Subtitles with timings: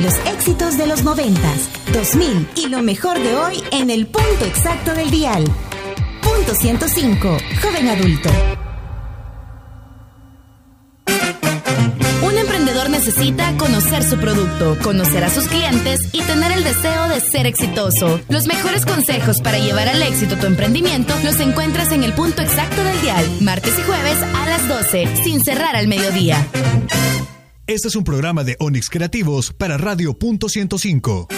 [0.00, 4.94] Los éxitos de los noventas, 2000 y lo mejor de hoy en el punto exacto
[4.94, 5.44] del dial.
[6.22, 8.30] Punto 105, joven adulto.
[12.22, 17.20] Un emprendedor necesita conocer su producto, conocer a sus clientes y tener el deseo de
[17.20, 18.22] ser exitoso.
[18.30, 22.82] Los mejores consejos para llevar al éxito tu emprendimiento los encuentras en el punto exacto
[22.82, 26.46] del dial, martes y jueves a las 12, sin cerrar al mediodía.
[27.70, 31.28] Este es un programa de Onix Creativos para Radio Punto 105.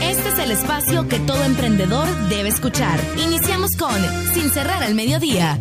[0.00, 3.00] Este es el espacio que todo emprendedor debe escuchar.
[3.16, 4.00] Iniciamos con
[4.32, 5.60] Sin cerrar al mediodía.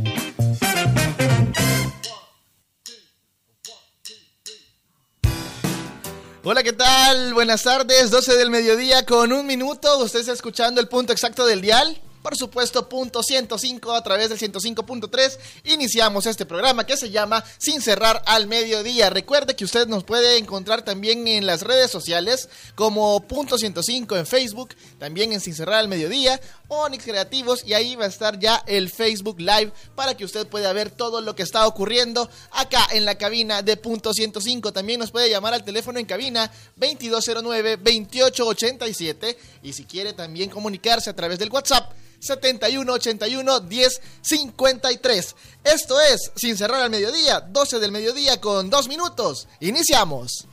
[6.44, 7.34] Hola, ¿qué tal?
[7.34, 9.98] Buenas tardes, 12 del mediodía con un minuto.
[10.04, 14.38] Usted está escuchando el punto exacto del dial por supuesto, punto 105 a través del
[14.38, 15.38] 105.3.
[15.64, 19.10] Iniciamos este programa que se llama Sin cerrar al mediodía.
[19.10, 24.26] Recuerde que usted nos puede encontrar también en las redes sociales como punto 105 en
[24.26, 28.62] Facebook, también en Sin cerrar al mediodía, Onyx Creativos y ahí va a estar ya
[28.68, 33.06] el Facebook Live para que usted pueda ver todo lo que está ocurriendo acá en
[33.06, 34.74] la cabina de punto 105.
[34.74, 41.16] También nos puede llamar al teléfono en cabina 2209-2887 y si quiere también comunicarse a
[41.16, 45.36] través del WhatsApp 7181 1053.
[45.64, 49.48] Esto es Sin cerrar al mediodía, 12 del mediodía con 2 minutos.
[49.60, 50.48] Iniciamos.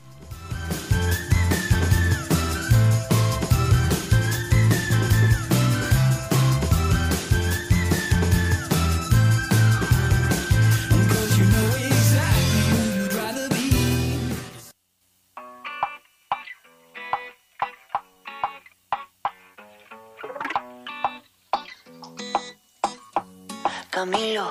[24.05, 24.50] Camilo.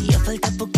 [0.00, 0.69] Y ya falta poquito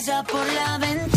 [0.00, 1.09] Casa por la ventana.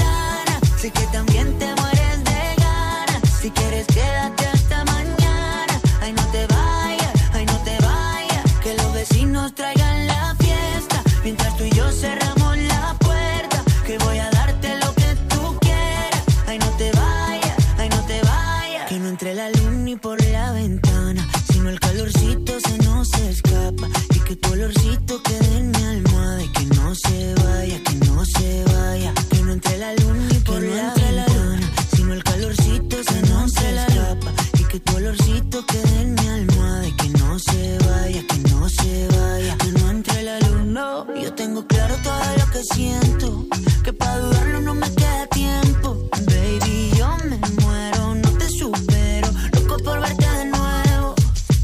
[41.44, 43.46] Tengo claro todo lo que siento.
[43.84, 46.10] Que para dudarlo no me queda tiempo.
[46.32, 49.28] Baby, yo me muero, no te supero.
[49.56, 51.16] Loco por verte de nuevo.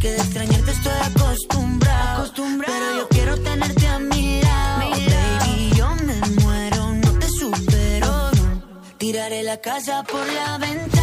[0.01, 2.31] Que de extrañarte estoy acostumbrado.
[2.71, 4.89] Pero yo quiero tenerte a mi lado.
[5.13, 8.31] Baby, yo me muero, no te supero.
[8.37, 8.47] no.
[8.97, 10.98] Tiraré la casa por la ventana.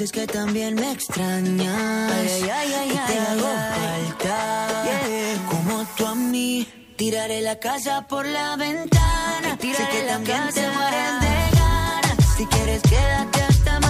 [0.00, 2.40] Dices que también me extrañas.
[2.40, 4.82] y te hago falta.
[5.46, 6.66] Como tú a mí.
[6.96, 9.58] Tiraré la casa por la ventana.
[9.60, 12.36] sé que también te mueres de ganas.
[12.36, 13.89] Si quieres, quédate hasta mañana.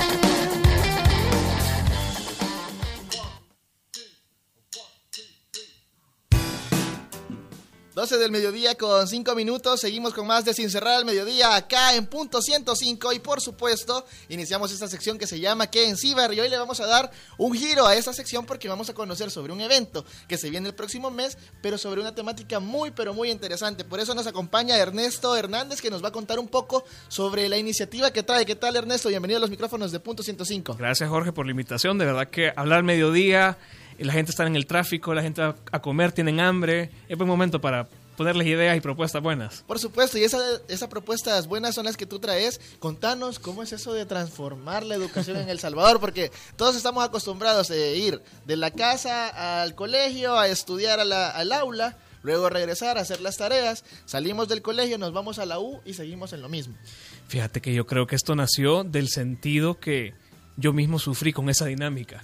[8.21, 9.79] Del mediodía con 5 minutos.
[9.79, 13.13] Seguimos con más de Sin Cerrar al Mediodía acá en punto 105.
[13.13, 16.31] Y por supuesto, iniciamos esta sección que se llama ¿Qué en Ciber?
[16.33, 19.31] Y hoy le vamos a dar un giro a esta sección porque vamos a conocer
[19.31, 23.15] sobre un evento que se viene el próximo mes, pero sobre una temática muy, pero
[23.15, 23.83] muy interesante.
[23.83, 27.57] Por eso nos acompaña Ernesto Hernández que nos va a contar un poco sobre la
[27.57, 28.45] iniciativa que trae.
[28.45, 29.09] ¿Qué tal, Ernesto?
[29.09, 30.75] Bienvenido a los micrófonos de punto 105.
[30.75, 31.97] Gracias, Jorge, por la invitación.
[31.97, 33.57] De verdad que hablar mediodía
[33.97, 36.89] la gente está en el tráfico, la gente a comer, tienen hambre.
[37.07, 37.87] Es buen momento para
[38.21, 39.63] ponerles ideas y propuestas buenas.
[39.65, 42.61] Por supuesto, y esas propuestas buenas son las que tú traes.
[42.77, 47.71] Contanos cómo es eso de transformar la educación en El Salvador, porque todos estamos acostumbrados
[47.71, 53.21] a ir de la casa al colegio, a estudiar al aula, luego regresar a hacer
[53.21, 56.75] las tareas, salimos del colegio, nos vamos a la U y seguimos en lo mismo.
[57.27, 60.13] Fíjate que yo creo que esto nació del sentido que
[60.57, 62.21] yo mismo sufrí con esa dinámica.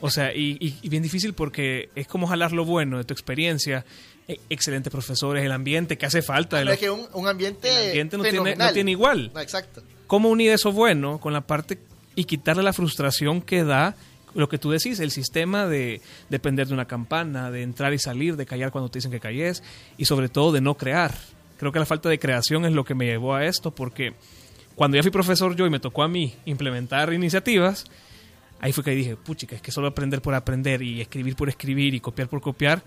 [0.00, 3.84] O sea, y, bien difícil porque es como jalar lo bueno de tu experiencia,
[4.28, 6.60] e, excelentes profesores, el ambiente que hace falta.
[6.62, 7.68] es que un, ambiente,
[8.16, 9.32] no tiene, igual.
[9.40, 9.82] exacto.
[10.06, 11.78] ¿Cómo unir eso bueno con la parte
[12.16, 13.96] y quitarle la frustración que da
[14.34, 18.36] lo que tú decís, el sistema de depender de una campana, de entrar y salir,
[18.36, 19.62] de callar cuando te dicen que calles
[19.96, 21.14] y sobre todo de no crear.
[21.58, 24.14] Creo que la falta de creación es lo que me llevó a esto porque
[24.74, 27.86] cuando ya fui profesor yo y me tocó a mí implementar iniciativas,
[28.60, 31.94] ahí fue que dije, puchica, es que solo aprender por aprender y escribir por escribir
[31.94, 32.82] y copiar por copiar.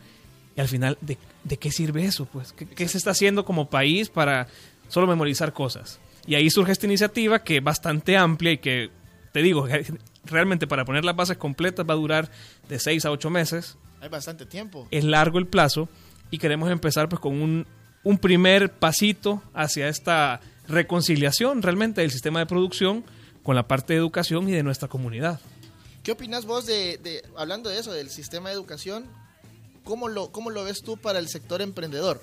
[0.55, 2.25] Y al final, ¿de, qué sirve eso?
[2.25, 4.47] Pues, ¿Qué, se está haciendo como país para
[4.87, 5.99] solo memorizar cosas?
[6.27, 8.91] Y ahí surge esta iniciativa que es bastante amplia y que,
[9.31, 9.67] te digo,
[10.25, 12.29] realmente para poner las bases completas va a durar
[12.69, 13.77] de seis a ocho meses.
[13.99, 14.87] Hay bastante tiempo.
[14.91, 15.89] Es largo el plazo
[16.29, 17.65] y queremos empezar pues con un,
[18.03, 23.03] un primer pasito hacia esta reconciliación realmente del sistema de producción
[23.41, 25.41] con la parte de educación y de nuestra comunidad.
[26.03, 29.05] ¿Qué opinas vos de, hablando de eso, del sistema de educación?
[29.85, 32.21] ¿Cómo lo, cómo lo ves tú para el sector emprendedor?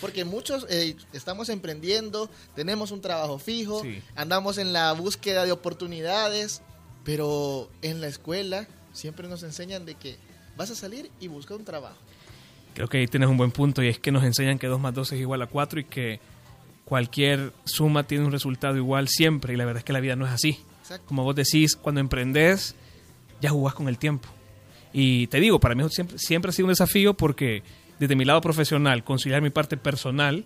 [0.00, 3.82] Porque muchos eh, estamos emprendiendo, tenemos un trabajo fijo,
[4.16, 6.62] andamos en la búsqueda de oportunidades,
[7.04, 10.16] pero en la escuela siempre nos enseñan de que
[10.56, 11.98] vas a salir y busca un trabajo.
[12.74, 14.94] Creo que ahí tienes un buen punto y es que nos enseñan que 2 más
[14.94, 16.20] 2 es igual a 4 y que
[16.86, 20.26] cualquier suma tiene un resultado igual siempre y la verdad es que la vida no
[20.26, 20.60] es así.
[21.04, 22.74] Como vos decís, cuando emprendes
[23.40, 24.28] ya jugás con el tiempo.
[24.92, 27.62] Y te digo, para mí siempre, siempre ha sido un desafío porque
[27.98, 30.44] desde mi lado profesional, conciliar mi parte personal,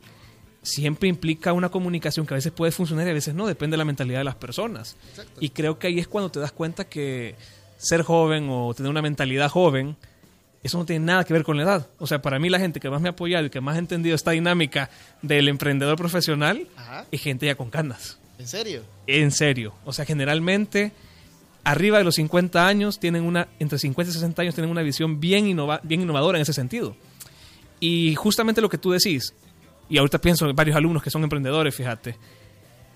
[0.62, 3.78] siempre implica una comunicación que a veces puede funcionar y a veces no, depende de
[3.78, 4.96] la mentalidad de las personas.
[5.40, 7.34] Y creo que ahí es cuando te das cuenta que
[7.76, 9.96] ser joven o tener una mentalidad joven,
[10.62, 11.88] eso no tiene nada que ver con la edad.
[11.98, 13.80] O sea, para mí la gente que más me ha apoyado y que más ha
[13.80, 14.88] entendido esta dinámica
[15.20, 16.68] del emprendedor profesional
[17.10, 18.18] es gente ya con canas.
[18.38, 18.82] ¿En serio?
[19.06, 19.74] En serio.
[19.84, 20.92] O sea, generalmente
[21.64, 25.20] arriba de los 50 años tienen una, entre 50 y 60 años tienen una visión
[25.20, 25.44] bien,
[25.82, 26.97] bien innovadora en ese sentido.
[27.81, 29.35] Y justamente lo que tú decís,
[29.88, 32.17] y ahorita pienso en varios alumnos que son emprendedores, fíjate,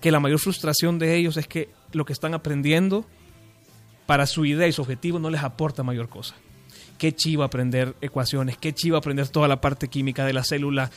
[0.01, 3.05] que la mayor frustración de ellos es que lo que están aprendiendo
[4.05, 6.35] para su idea y su objetivo no les aporta mayor cosa.
[6.97, 10.89] Qué chivo aprender ecuaciones, qué chivo aprender toda la parte química de la célula.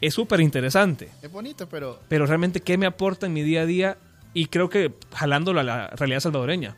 [0.00, 1.08] Es súper interesante.
[1.22, 2.00] Es bonito, pero...
[2.08, 3.98] Pero realmente, ¿qué me aporta en mi día a día
[4.32, 6.76] y creo que jalándolo a la realidad salvadoreña.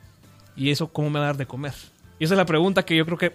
[0.56, 1.74] ¿Y eso cómo me va a dar de comer?
[2.18, 3.32] Y esa es la pregunta que yo creo que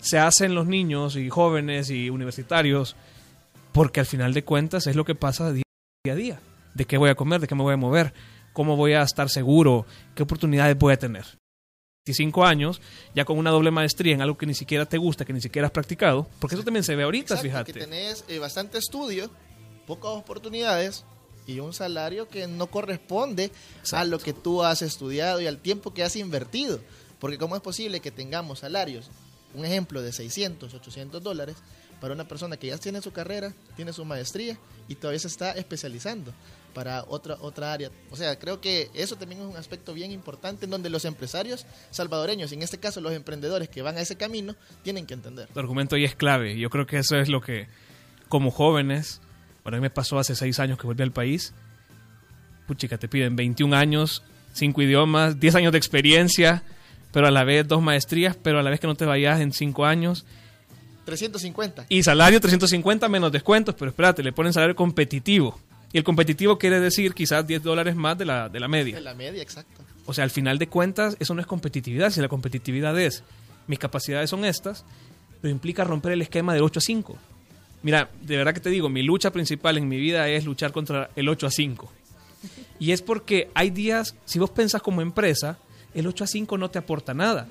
[0.00, 2.96] se hacen los niños y jóvenes y universitarios,
[3.72, 5.64] porque al final de cuentas es lo que pasa día
[6.10, 6.40] a día.
[6.74, 7.40] ¿De qué voy a comer?
[7.40, 8.12] ¿De qué me voy a mover?
[8.52, 9.86] ¿Cómo voy a estar seguro?
[10.14, 11.24] ¿Qué oportunidades voy a tener?
[12.06, 12.82] 25 años,
[13.14, 15.66] ya con una doble maestría en algo que ni siquiera te gusta, que ni siquiera
[15.66, 17.72] has practicado, porque eso también se ve ahorita, fíjate.
[17.72, 19.30] Que tenés eh, bastante estudio,
[19.86, 21.06] pocas oportunidades,
[21.46, 23.50] y un salario que no corresponde
[23.92, 26.80] a lo que tú has estudiado y al tiempo que has invertido.
[27.18, 29.10] Porque ¿cómo es posible que tengamos salarios,
[29.54, 31.56] un ejemplo de 600, 800 dólares,
[32.00, 34.58] para una persona que ya tiene su carrera, tiene su maestría
[34.88, 36.34] y todavía se está especializando
[36.74, 37.90] para otra, otra área?
[38.10, 41.66] O sea, creo que eso también es un aspecto bien importante en donde los empresarios
[41.90, 45.48] salvadoreños, en este caso los emprendedores que van a ese camino, tienen que entender.
[45.48, 46.58] Tu argumento ahí es clave.
[46.58, 47.68] Yo creo que eso es lo que,
[48.28, 49.22] como jóvenes,
[49.64, 51.54] bueno, a mí me pasó hace seis años que volví al país.
[52.66, 56.62] Puchica, te piden 21 años, cinco idiomas, 10 años de experiencia,
[57.12, 59.52] pero a la vez dos maestrías, pero a la vez que no te vayas en
[59.52, 60.26] cinco años.
[61.06, 61.86] 350.
[61.88, 65.58] Y salario 350 menos descuentos, pero espérate, le ponen salario competitivo.
[65.92, 68.96] Y el competitivo quiere decir quizás 10 dólares más de la, de la media.
[68.96, 69.82] De la media, exacto.
[70.04, 72.10] O sea, al final de cuentas, eso no es competitividad.
[72.10, 73.22] Si la competitividad es,
[73.66, 74.84] mis capacidades son estas,
[75.40, 77.18] pero implica romper el esquema de 8 a 5
[77.84, 81.10] Mira, de verdad que te digo, mi lucha principal en mi vida es luchar contra
[81.14, 81.92] el 8 a 5.
[82.80, 85.58] Y es porque hay días, si vos pensás como empresa,
[85.94, 87.46] el 8 a 5 no te aporta nada.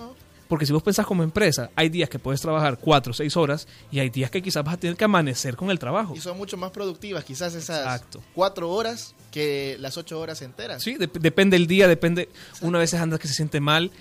[0.50, 3.68] Porque si vos pensás como empresa, hay días que puedes trabajar 4 o 6 horas
[3.92, 6.14] y hay días que quizás vas a tener que amanecer con el trabajo.
[6.16, 8.22] Y son mucho más productivas quizás esas Exacto.
[8.36, 10.84] cuatro horas que las ocho horas enteras.
[10.84, 12.30] Sí, dep- depende del día, depende.
[12.62, 13.92] Una veces anda que se siente mal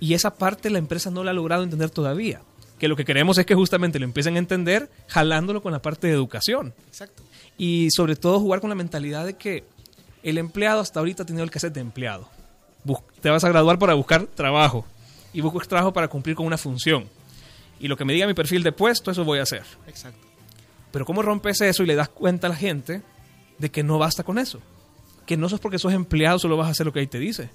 [0.00, 2.42] y esa parte la empresa no la ha logrado entender todavía.
[2.82, 6.08] Que lo que queremos es que justamente lo empiecen a entender jalándolo con la parte
[6.08, 6.74] de educación.
[6.88, 7.22] Exacto.
[7.56, 9.62] Y sobre todo jugar con la mentalidad de que
[10.24, 12.28] el empleado hasta ahorita ha tenido el cassette de empleado.
[13.20, 14.84] Te vas a graduar para buscar trabajo
[15.32, 17.08] y buscas trabajo para cumplir con una función.
[17.78, 19.62] Y lo que me diga mi perfil de puesto, eso voy a hacer.
[19.86, 20.26] Exacto.
[20.90, 23.02] Pero ¿cómo rompes eso y le das cuenta a la gente
[23.58, 24.58] de que no basta con eso?
[25.24, 27.48] Que no sos porque sos empleado, solo vas a hacer lo que ahí te dice.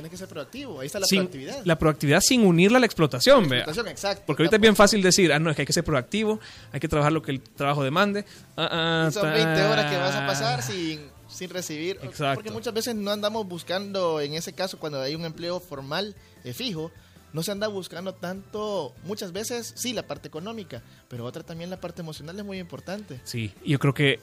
[0.00, 0.80] Tienes que ser proactivo.
[0.80, 1.64] Ahí está la Sin- proactividad.
[1.64, 3.60] La proactividad sin unirla a la explotación, vea.
[3.60, 4.22] Explotación, exacto.
[4.26, 6.40] Porque ahorita es bien fácil decir, ah, no, es que hay que ser proactivo,
[6.72, 8.24] hay que trabajar lo que el trabajo demande.
[8.56, 11.98] Ah, ah, son ta- 20 horas que vas a pasar sin, sin recibir.
[12.02, 12.34] Exacto.
[12.36, 16.14] Porque muchas veces no andamos buscando, en ese caso, cuando hay un empleo formal
[16.44, 16.90] eh, fijo,
[17.32, 21.80] no se anda buscando tanto, muchas veces, sí, la parte económica, pero otra también la
[21.80, 23.20] parte emocional es muy importante.
[23.24, 24.18] Sí, y yo creo que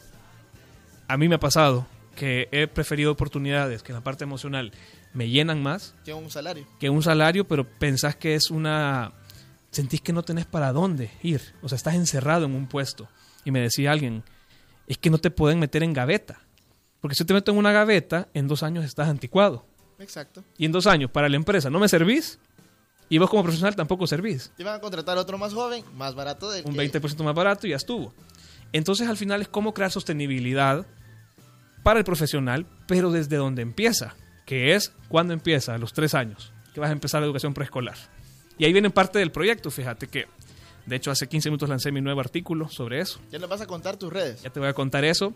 [1.07, 4.71] a mí me ha pasado que he preferido oportunidades que en la parte emocional
[5.13, 6.65] me llenan más Que un salario.
[6.79, 9.11] que un salario, pero pensás que es una...
[9.71, 11.41] Sentís que no tenés para dónde ir.
[11.61, 13.07] O sea, estás encerrado en un puesto.
[13.43, 14.23] Y me decía alguien,
[14.87, 16.39] es que no te pueden meter en gaveta.
[17.01, 19.65] Porque si te meto en una gaveta, en dos años estás anticuado.
[19.99, 20.43] Exacto.
[20.57, 22.39] Y en dos años, para la empresa, no me servís.
[23.09, 24.51] Y vos como profesional tampoco servís.
[24.57, 27.67] Te van a contratar otro más joven, más barato del Un que- 20% más barato
[27.67, 28.13] y ya estuvo.
[28.73, 30.85] Entonces, al final es cómo crear sostenibilidad
[31.83, 34.15] para el profesional, pero desde donde empieza,
[34.47, 37.97] que es cuando empieza, a los tres años, que vas a empezar la educación preescolar.
[38.57, 40.25] Y ahí viene parte del proyecto, fíjate que,
[40.87, 43.19] de hecho, hace 15 minutos lancé mi nuevo artículo sobre eso.
[43.31, 44.41] Ya nos vas a contar tus redes.
[44.41, 45.33] Ya te voy a contar eso.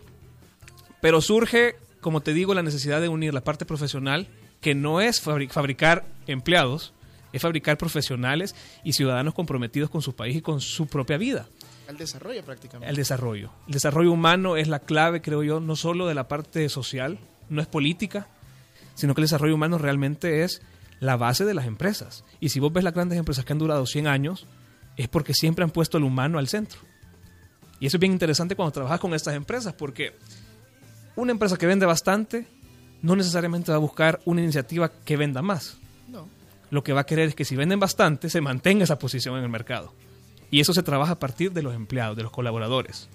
[1.01, 4.27] Pero surge, como te digo, la necesidad de unir la parte profesional,
[4.62, 6.94] que no es fabri- fabricar empleados,
[7.34, 11.48] es fabricar profesionales y ciudadanos comprometidos con su país y con su propia vida.
[11.88, 12.89] Al desarrollo prácticamente.
[12.89, 13.51] El desarrollo.
[13.68, 17.62] El desarrollo humano es la clave, creo yo, no solo de la parte social, no
[17.62, 18.27] es política,
[18.93, 20.62] sino que el desarrollo humano realmente es
[21.00, 22.24] la base de las empresas.
[22.39, 24.48] Y si vos ves las grandes empresas que han durado 100 años,
[24.98, 26.79] es porque siempre han puesto el humano al centro.
[27.79, 30.15] Y eso es bien interesante cuando trabajas con estas empresas, porque
[31.15, 32.48] una empresa que vende bastante
[33.01, 35.77] no necesariamente va a buscar una iniciativa que venda más.
[36.07, 36.27] No.
[36.69, 39.43] Lo que va a querer es que si venden bastante, se mantenga esa posición en
[39.43, 39.93] el mercado.
[40.51, 43.10] Y eso se trabaja a partir de los empleados, de los colaboradores.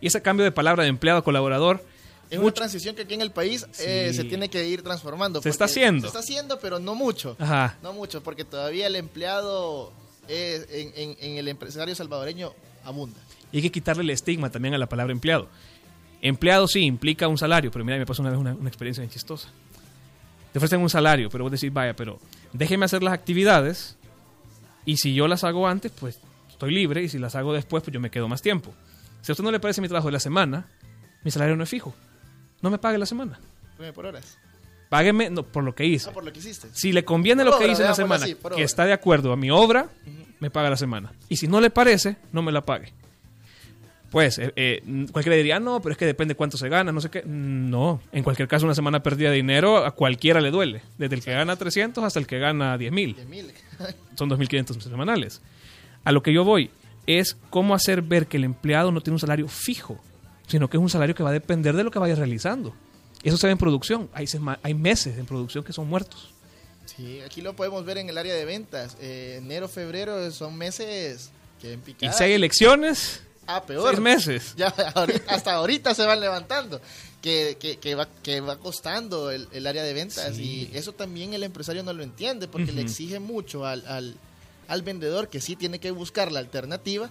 [0.00, 1.84] Y ese cambio de palabra de empleado a colaborador
[2.32, 5.42] Es una transición que aquí en el país eh, se tiene que ir transformando.
[5.42, 6.00] Se está haciendo.
[6.02, 7.36] Se está haciendo, pero no mucho.
[7.38, 7.76] Ajá.
[7.82, 9.92] No mucho, porque todavía el empleado
[10.28, 12.52] es- en, en- en el empresario salvadoreño
[12.84, 13.20] abunda.
[13.52, 15.48] Y hay que quitarle el estigma también a la palabra empleado.
[16.22, 19.10] Empleado sí implica un salario, pero mira, me pasó una vez una, una experiencia bien
[19.10, 19.48] chistosa.
[20.52, 22.18] Te ofrecen un salario, pero vos decís, vaya, pero
[22.52, 23.96] déjeme hacer las actividades
[24.86, 26.18] y si yo las hago antes, pues
[26.50, 28.72] estoy libre y si las hago después, pues yo me quedo más tiempo.
[29.22, 30.66] Si a usted no le parece mi trabajo de la semana,
[31.24, 31.94] mi salario no es fijo.
[32.62, 33.38] No me pague la semana.
[33.78, 34.38] Nueve por horas.
[34.88, 36.10] Págueme no, por lo que hice.
[36.10, 36.68] Ah, por lo que hiciste.
[36.72, 39.36] Si le conviene lo que hice en la semana, así, que está de acuerdo a
[39.36, 39.88] mi obra,
[40.38, 41.12] me paga la semana.
[41.28, 42.92] Y si no le parece, no me la pague.
[44.10, 47.08] Pues eh, eh, cualquiera diría, no, pero es que depende cuánto se gana, no sé
[47.08, 47.22] qué.
[47.24, 50.82] No, en cualquier caso, una semana perdida de dinero a cualquiera le duele.
[50.98, 53.14] Desde el que gana 300 hasta el que gana 10 mil.
[53.14, 53.50] Diez mil.
[54.14, 55.40] Son 2.500 semanales.
[56.04, 56.70] A lo que yo voy
[57.06, 59.98] es cómo hacer ver que el empleado no tiene un salario fijo,
[60.52, 62.72] sino que es un salario que va a depender de lo que vaya realizando.
[63.24, 64.08] Eso se ve en producción.
[64.12, 66.30] Hay, meses en producción que son muertos.
[66.84, 68.96] Sí, aquí lo podemos ver en el área de ventas.
[69.00, 71.30] Eh, enero, febrero son meses
[71.60, 72.12] que en Y picada.
[72.12, 73.88] si hay elecciones, Ah, peor.
[73.90, 74.54] seis meses.
[74.56, 76.80] Ya ahorita- hasta ahorita se van levantando.
[77.22, 80.34] Que, que, que va, que va costando el, el área de ventas.
[80.36, 80.68] Sí.
[80.72, 84.16] Y eso también el empresario no lo entiende porque le exige mucho al, al,
[84.66, 87.10] al vendedor que sí tiene que buscar la alternativa,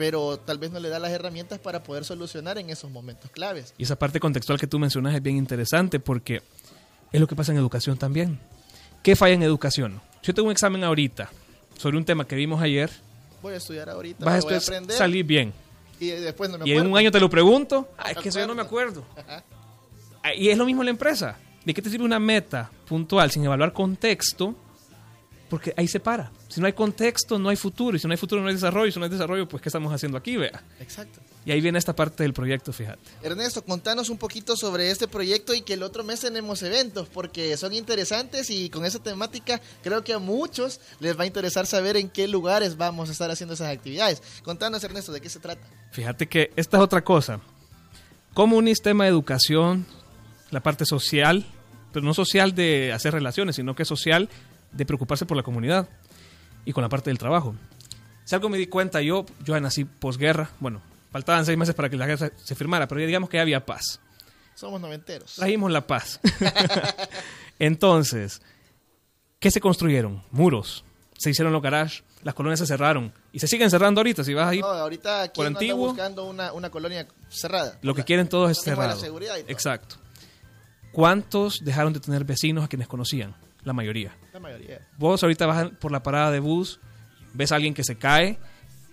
[0.00, 3.74] pero tal vez no le da las herramientas para poder solucionar en esos momentos claves.
[3.76, 6.40] Y esa parte contextual que tú mencionas es bien interesante porque
[7.12, 8.40] es lo que pasa en educación también.
[9.02, 10.00] ¿Qué falla en educación?
[10.22, 11.28] Yo tengo un examen ahorita
[11.76, 12.90] sobre un tema que vimos ayer,
[13.42, 15.52] Voy a estudiar ahorita, vas voy a aprender salir bien.
[15.98, 18.38] y después no me Y en un año te lo pregunto, ah, es que eso
[18.40, 19.04] yo no me acuerdo.
[19.18, 19.44] Ajá.
[20.22, 21.36] Ah, Y es lo mismo en la empresa.
[21.62, 24.54] ¿De qué te sirve una meta puntual sin evaluar contexto
[25.50, 26.30] Porque ahí se para.
[26.48, 27.96] Si no hay contexto, no hay futuro.
[27.96, 28.86] Y si no hay futuro, no hay desarrollo.
[28.86, 30.36] Y si no hay desarrollo, pues ¿qué estamos haciendo aquí?
[30.36, 30.62] Vea.
[30.78, 31.20] Exacto.
[31.44, 33.00] Y ahí viene esta parte del proyecto, fíjate.
[33.22, 37.56] Ernesto, contanos un poquito sobre este proyecto y que el otro mes tenemos eventos porque
[37.56, 41.96] son interesantes y con esa temática creo que a muchos les va a interesar saber
[41.96, 44.22] en qué lugares vamos a estar haciendo esas actividades.
[44.44, 45.66] Contanos, Ernesto, de qué se trata.
[45.90, 47.40] Fíjate que esta es otra cosa.
[48.34, 49.86] Como un sistema de educación,
[50.52, 51.44] la parte social,
[51.92, 54.28] pero no social de hacer relaciones, sino que social
[54.72, 55.88] de preocuparse por la comunidad
[56.64, 57.54] y con la parte del trabajo.
[58.24, 61.96] Si algo me di cuenta, yo, yo nací posguerra, bueno, faltaban seis meses para que
[61.96, 64.00] la guerra se firmara, pero ya digamos que ya había paz.
[64.54, 65.34] Somos noventeros.
[65.36, 66.20] Trajimos la paz.
[67.58, 68.40] Entonces,
[69.38, 70.22] ¿qué se construyeron?
[70.30, 70.84] Muros.
[71.18, 74.24] Se hicieron los garages, las colonias se cerraron y se siguen cerrando ahorita.
[74.24, 77.78] Si vas ahí, No, ahorita aquí por anda antiguo, buscando una, una colonia cerrada.
[77.82, 79.00] lo que quieren todos es de la cerrado.
[79.00, 79.50] seguridad y todo.
[79.52, 79.96] Exacto.
[80.92, 83.34] ¿Cuántos dejaron de tener vecinos a quienes conocían?
[83.64, 84.16] La mayoría.
[84.32, 84.86] La mayoría.
[84.98, 86.80] Vos ahorita vas por la parada de bus,
[87.34, 88.38] ves a alguien que se cae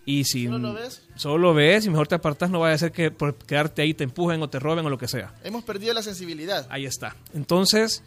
[0.06, 1.04] y si ¿Solo lo ves?
[1.16, 3.94] solo lo ves y mejor te apartas, no vaya a ser que por quedarte ahí
[3.94, 5.34] te empujen o te roben o lo que sea.
[5.44, 6.66] Hemos perdido la sensibilidad.
[6.70, 7.16] Ahí está.
[7.34, 8.04] Entonces,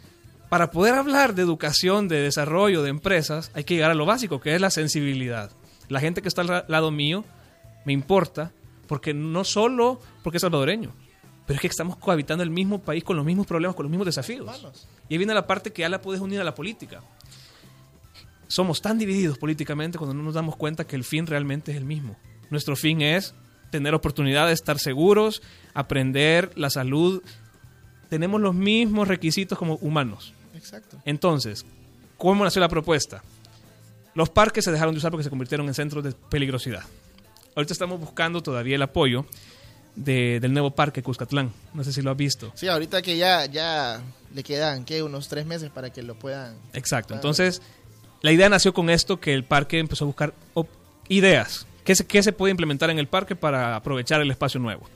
[0.49, 4.41] para poder hablar de educación, de desarrollo, de empresas, hay que llegar a lo básico,
[4.41, 5.51] que es la sensibilidad.
[5.89, 7.23] La gente que está al lado mío
[7.85, 8.51] me importa
[8.87, 10.93] porque no solo porque es salvadoreño,
[11.45, 14.05] pero es que estamos cohabitando el mismo país con los mismos problemas, con los mismos
[14.05, 14.47] desafíos.
[15.09, 17.01] Y ahí viene la parte que ya la puedes unir a la política.
[18.47, 21.85] Somos tan divididos políticamente cuando no nos damos cuenta que el fin realmente es el
[21.85, 22.15] mismo.
[22.49, 23.33] Nuestro fin es
[23.69, 25.41] tener oportunidad de estar seguros,
[25.73, 27.23] aprender la salud.
[28.09, 30.33] Tenemos los mismos requisitos como humanos.
[30.53, 30.97] Exacto.
[31.05, 31.65] Entonces,
[32.17, 33.23] ¿cómo nació la propuesta?
[34.13, 36.83] Los parques se dejaron de usar porque se convirtieron en centros de peligrosidad.
[37.55, 39.25] Ahorita estamos buscando todavía el apoyo
[39.95, 41.51] de- del nuevo parque Cuscatlán.
[41.73, 42.51] No sé si lo has visto.
[42.55, 44.01] Sí, ahorita que ya, ya
[44.33, 45.03] le quedan, ¿qué?
[45.03, 46.55] Unos tres meses para que lo puedan...
[46.73, 47.13] Exacto.
[47.13, 47.61] Entonces,
[48.21, 50.33] la idea nació con esto, que el parque empezó a buscar
[51.09, 51.65] ideas.
[51.83, 54.87] ¿Qué se, ¿Qué se puede implementar en el parque para aprovechar el espacio nuevo?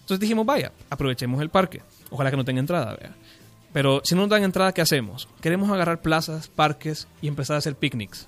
[0.00, 1.82] Entonces dijimos, vaya, aprovechemos el parque.
[2.10, 3.14] Ojalá que no tenga entrada, vea.
[3.72, 5.28] Pero si no nos dan entrada, ¿qué hacemos?
[5.42, 8.26] Queremos agarrar plazas, parques y empezar a hacer picnics.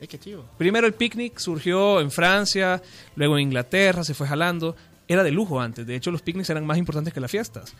[0.00, 0.46] Es que chivo.
[0.56, 2.80] Primero el picnic surgió en Francia,
[3.16, 4.74] luego en Inglaterra, se fue jalando.
[5.10, 5.84] Era de lujo antes.
[5.84, 7.74] De hecho, los picnics eran más importantes que las fiestas.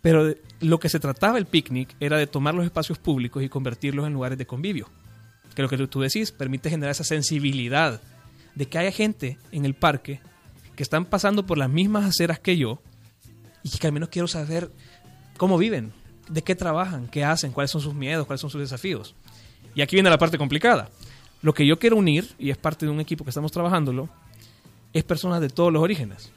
[0.00, 4.04] Pero lo que se trataba el picnic era de tomar los espacios públicos y convertirlos
[4.04, 4.88] en lugares de convivio.
[5.54, 8.00] Que lo que tú decís permite generar esa sensibilidad
[8.56, 10.20] de que haya gente en el parque
[10.74, 12.82] que están pasando por las mismas aceras que yo
[13.62, 14.68] y que al menos quiero saber
[15.36, 15.92] cómo viven,
[16.28, 19.14] de qué trabajan, qué hacen, cuáles son sus miedos, cuáles son sus desafíos.
[19.76, 20.90] Y aquí viene la parte complicada.
[21.42, 24.08] Lo que yo quiero unir, y es parte de un equipo que estamos trabajándolo,
[24.92, 26.32] es personas de todos los orígenes.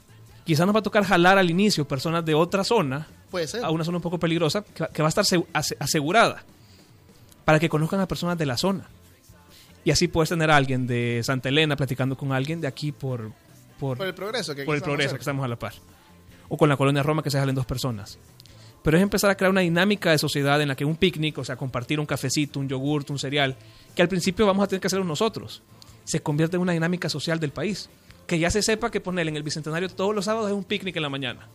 [0.46, 3.62] Quizás nos va a tocar jalar al inicio personas de otra zona, Puede ser.
[3.64, 6.44] a una zona un poco peligrosa, que va, que va a estar segu- ase- asegurada,
[7.44, 8.88] para que conozcan a personas de la zona.
[9.84, 13.32] Y así puedes tener a alguien de Santa Elena platicando con alguien de aquí por,
[13.78, 15.20] por, Por el progreso que aquí por el estamos progreso, que haciendo.
[15.20, 15.74] estamos a la par.
[16.48, 18.18] O con la colonia Roma que se salen dos personas.
[18.84, 21.44] Pero es empezar a crear una dinámica de sociedad en la que un picnic, o
[21.44, 23.56] sea, compartir un cafecito, un yogurt, un cereal,
[23.96, 25.62] que al principio vamos a tener que hacerlo nosotros,
[26.04, 27.88] se convierte en una dinámica social del país.
[28.26, 30.96] Que ya se sepa que ponerle en el Bicentenario todos los sábados es un picnic
[30.96, 31.48] en la mañana.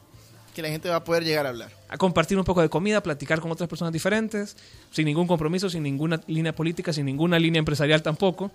[0.56, 1.72] Que la gente va a poder llegar a hablar.
[1.88, 4.58] A compartir un poco de comida, platicar con otras personas diferentes,
[4.92, 8.52] sin ningún compromiso, sin ninguna línea política, sin ninguna línea empresarial tampoco.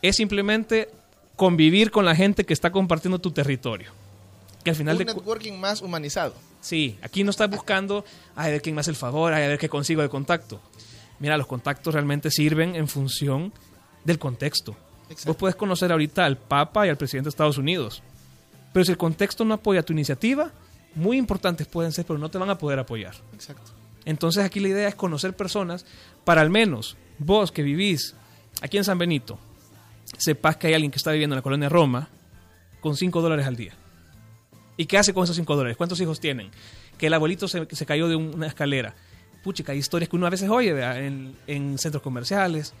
[0.00, 0.88] Es simplemente
[1.36, 3.90] convivir con la gente que está compartiendo tu territorio.
[4.62, 6.34] Que al final Un de networking más humanizado.
[6.60, 8.04] Sí, aquí no estás buscando
[8.36, 10.60] ay, a ver quién me hace el favor, ay, a ver qué consigo de contacto.
[11.18, 13.52] Mira, los contactos realmente sirven en función
[14.04, 14.76] del contexto.
[15.10, 15.28] Exacto.
[15.28, 18.02] Vos puedes conocer ahorita al Papa y al presidente de Estados Unidos.
[18.72, 20.50] Pero si el contexto no apoya tu iniciativa,
[20.94, 23.14] muy importantes pueden ser, pero no te van a poder apoyar.
[23.34, 23.72] Exacto.
[24.04, 25.84] Entonces aquí la idea es conocer personas
[26.24, 28.14] para al menos vos que vivís
[28.62, 29.38] aquí en San Benito,
[30.18, 32.08] sepas que hay alguien que está viviendo en la colonia Roma
[32.80, 33.74] con 5 dólares al día.
[34.76, 35.76] ¿Y qué hace con esos 5 dólares?
[35.76, 36.50] ¿Cuántos hijos tienen?
[36.96, 38.94] Que el abuelito se, se cayó de un- una escalera.
[39.42, 40.70] Puchica, hay historias que uno a veces oye
[41.46, 42.72] en centros comerciales,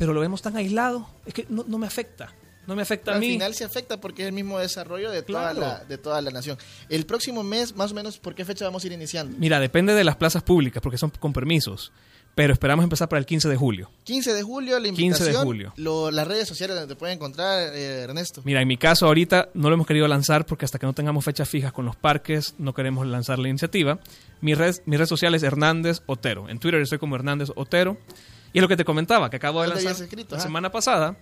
[0.00, 2.32] pero lo vemos tan aislado, es que no, no me afecta.
[2.66, 3.32] No me afecta a Al mí.
[3.32, 5.60] final se afecta porque es el mismo desarrollo de toda, Claro.
[5.60, 6.56] la, de toda la nación.
[6.88, 9.36] El próximo mes, más o menos, ¿por qué fecha vamos a ir iniciando?
[9.38, 11.92] Mira, depende de las plazas públicas, porque son con permisos.
[12.34, 13.90] Pero esperamos empezar para el 15 de julio.
[14.04, 15.32] 15 de julio, la 15 invitación.
[15.32, 15.72] de julio.
[15.76, 18.40] lo- las redes sociales donde te pueden encontrar, eh, Ernesto.
[18.44, 21.24] Mira, en mi caso ahorita no lo hemos querido lanzar porque hasta que no tengamos
[21.24, 23.98] fechas fijas con los parques no queremos lanzar la iniciativa.
[24.40, 26.48] Mi red, mi red social es Hernández Otero.
[26.48, 27.98] En Twitter estoy como Hernández Otero.
[28.52, 30.36] Y es lo que te comentaba, que acabo de ¿Dónde lanzar escrito?
[30.36, 31.16] la semana pasada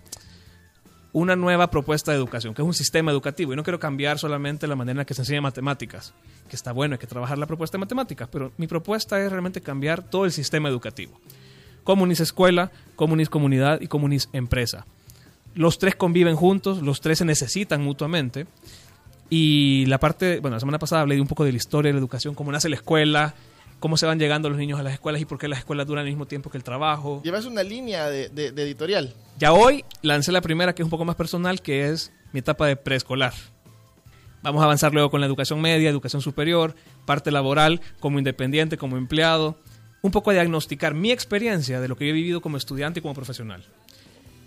[1.13, 3.53] una nueva propuesta de educación, que es un sistema educativo.
[3.53, 6.15] Y no quiero cambiar solamente la manera en la que se enseña matemáticas,
[6.49, 9.61] que está bueno, hay que trabajar la propuesta de matemáticas, pero mi propuesta es realmente
[9.61, 11.19] cambiar todo el sistema educativo.
[11.85, 14.87] Comunis Escuela, Comunis Comunidad y Comunis Empresa.
[15.55, 18.47] Los tres conviven juntos, los tres se necesitan mutuamente.
[19.31, 21.99] Y la parte, bueno, la semana pasada hablé un poco de la historia de la
[21.99, 23.35] educación, cómo nace la escuela,
[23.81, 26.03] cómo se van llegando los niños a las escuelas y por qué las escuelas duran
[26.05, 27.21] al mismo tiempo que el trabajo.
[27.25, 29.15] Llevas una línea de, de- de editorial.
[29.39, 32.67] Ya hoy lancé la primera, que es un poco más personal, que es mi etapa
[32.67, 33.33] de preescolar.
[34.43, 36.75] Vamos a avanzar luego con la educación media, educación superior,
[37.07, 39.57] parte laboral, como independiente, como empleado.
[40.01, 43.03] Un poco a diagnosticar mi experiencia de lo que yo he vivido como estudiante y
[43.03, 43.65] como profesional.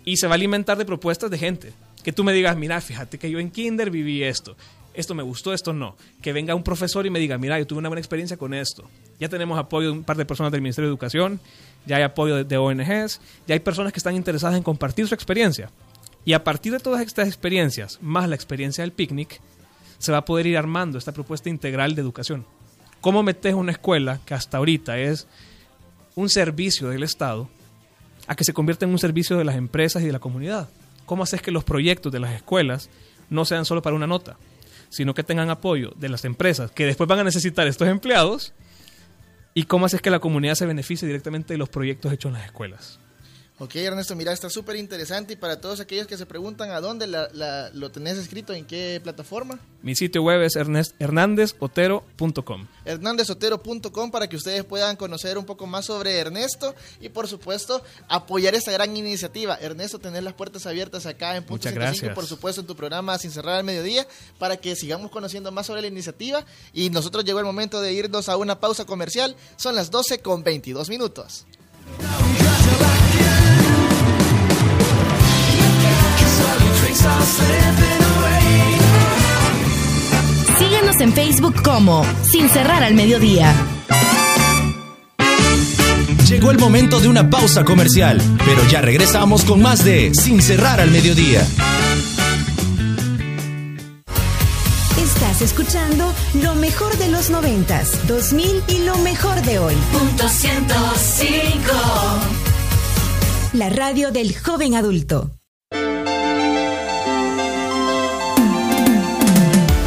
[0.04, 1.72] Y se va a alimentar de propuestas de gente.
[2.02, 4.56] Que tú me digas, mira, fíjate que yo en kinder viví esto.
[4.94, 5.96] Esto me gustó, esto no.
[6.20, 8.84] Que venga un profesor y me diga, mira, yo tuve una buena experiencia con esto.
[9.18, 11.40] Ya tenemos apoyo de un par de personas del Ministerio de Educación,
[11.86, 15.14] ya hay apoyo de, de ONGs, ya hay personas que están interesadas en compartir su
[15.14, 15.70] experiencia.
[16.24, 19.40] Y a partir de todas estas experiencias, más la experiencia del picnic,
[19.98, 22.44] se va a poder ir armando esta propuesta integral de educación.
[23.00, 25.26] ¿Cómo metes una escuela que hasta ahorita es
[26.14, 27.48] un servicio del Estado
[28.26, 30.68] a que se convierta en un servicio de las empresas y de la comunidad?
[31.06, 32.90] ¿Cómo haces que los proyectos de las escuelas
[33.30, 34.36] no sean solo para una nota,
[34.92, 38.52] sino que tengan apoyo de las empresas que después van a necesitar estos empleados?
[39.54, 42.44] ¿Y cómo haces que la comunidad se beneficie directamente de los proyectos hechos en las
[42.44, 43.00] escuelas?
[43.58, 47.06] Ok, Ernesto, mira, está súper interesante y para todos aquellos que se preguntan a dónde
[47.06, 52.66] la- la- lo tenés escrito, en qué plataforma, Mi sitio web es hernandezotero.com.
[52.84, 58.54] hernandezotero.com para que ustedes puedan conocer un poco más sobre Ernesto y por supuesto apoyar
[58.56, 59.56] esta gran iniciativa.
[59.60, 62.14] Ernesto, tener las puertas abiertas acá en Punto Muchas 105, gracias.
[62.14, 65.82] por supuesto en tu programa Sin Cerrar al Mediodía para que sigamos conociendo más sobre
[65.82, 69.36] la iniciativa y nosotros llegó el momento de irnos a una pausa comercial.
[69.56, 71.44] Son las 12 con 22 minutos.
[80.58, 83.54] Síguenos en Facebook como Sin Cerrar al Mediodía.
[86.28, 90.80] Llegó el momento de una pausa comercial, pero ya regresamos con más de Sin cerrar
[90.80, 91.46] al mediodía.
[94.98, 99.74] Estás escuchando lo mejor de los noventas, 2000 y lo mejor de hoy.
[99.92, 101.72] Punto 105.
[103.52, 105.41] La radio del joven adulto.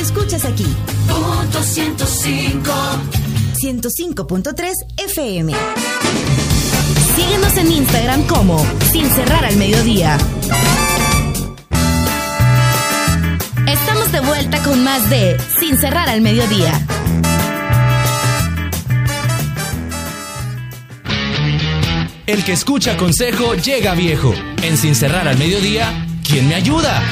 [0.00, 0.66] Escuchas aquí,
[1.08, 2.72] Punto 105.
[3.60, 5.52] 105.3 FM.
[7.16, 10.16] Síguenos en Instagram como Sin Cerrar al Mediodía.
[13.66, 16.80] Estamos de vuelta con más de Sin Cerrar al Mediodía.
[22.26, 24.34] El que escucha consejo llega viejo.
[24.62, 27.02] En Sin cerrar al mediodía, ¿quién me ayuda?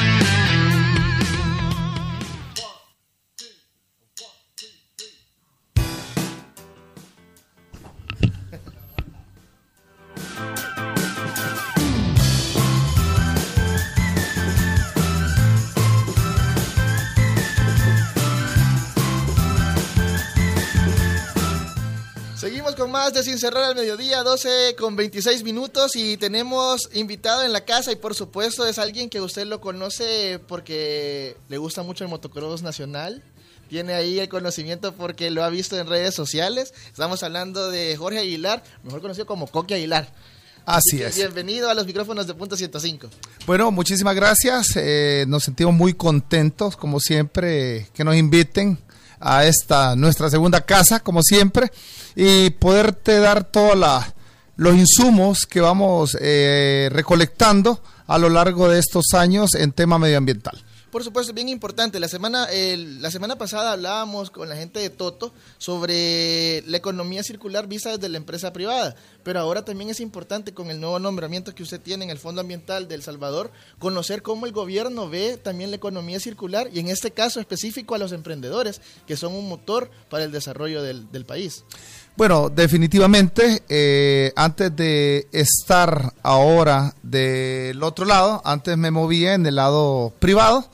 [23.07, 27.65] Más de Sin Cerrar al Mediodía, 12 con 26 minutos y tenemos invitado en la
[27.65, 32.11] casa y por supuesto es alguien que usted lo conoce porque le gusta mucho el
[32.11, 33.23] motocross nacional.
[33.69, 36.75] Tiene ahí el conocimiento porque lo ha visto en redes sociales.
[36.89, 40.13] Estamos hablando de Jorge Aguilar, mejor conocido como Coqui Aguilar.
[40.65, 41.15] Así es.
[41.15, 43.09] Bienvenido a los micrófonos de Punto 105.
[43.47, 44.71] Bueno, muchísimas gracias.
[44.75, 48.81] Eh, nos sentimos muy contentos, como siempre, que nos inviten
[49.27, 51.73] a esta nuestra segunda casa, como siempre,
[52.15, 53.77] y poderte dar todos
[54.57, 60.63] los insumos que vamos eh, recolectando a lo largo de estos años en tema medioambiental.
[60.97, 62.01] Por supuesto, bien importante.
[62.01, 67.67] La semana, la semana pasada hablábamos con la gente de Toto sobre la economía circular
[67.67, 71.63] vista desde la empresa privada, pero ahora también es importante con el nuevo nombramiento que
[71.63, 75.69] usted tiene en el Fondo Ambiental de El Salvador, conocer cómo el gobierno ve también
[75.69, 79.91] la economía circular y en este caso específico a los emprendedores, que son un motor
[80.09, 81.63] para el desarrollo del, del país.
[82.17, 89.57] Bueno, definitivamente, eh, antes de estar ahora del otro lado, antes me movía en el
[89.57, 90.67] lado privado,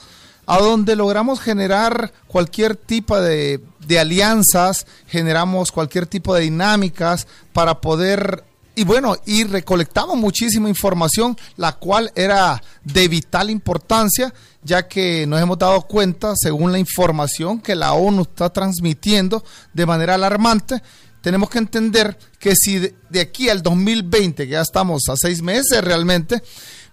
[0.47, 7.81] a donde logramos generar cualquier tipo de, de alianzas, generamos cualquier tipo de dinámicas para
[7.81, 15.27] poder y bueno, y recolectamos muchísima información, la cual era de vital importancia, ya que
[15.27, 20.83] nos hemos dado cuenta, según la información que la ONU está transmitiendo de manera alarmante,
[21.21, 25.85] tenemos que entender que si de, aquí al 2020, que ya estamos a seis meses
[25.85, 26.43] realmente,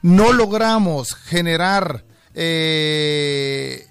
[0.01, 2.03] no logramos generar
[2.41, 3.85] eh,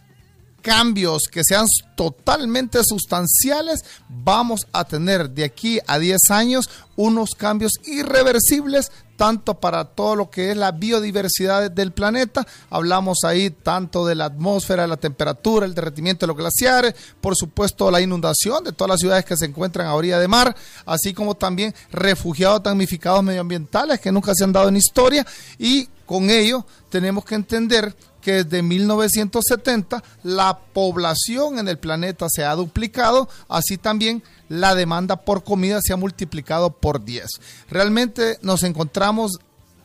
[0.62, 7.74] cambios que sean totalmente sustanciales, vamos a tener de aquí a 10 años unos cambios
[7.84, 12.46] irreversibles tanto para todo lo que es la biodiversidad del planeta.
[12.70, 17.90] Hablamos ahí tanto de la atmósfera, la temperatura, el derretimiento de los glaciares, por supuesto
[17.90, 20.56] la inundación de todas las ciudades que se encuentran a orilla de mar,
[20.86, 25.26] así como también refugiados damnificados medioambientales que nunca se han dado en historia
[25.58, 27.94] y con ello tenemos que entender
[28.28, 35.16] que desde 1970 la población en el planeta se ha duplicado, así también la demanda
[35.16, 37.26] por comida se ha multiplicado por 10.
[37.70, 39.38] Realmente nos encontramos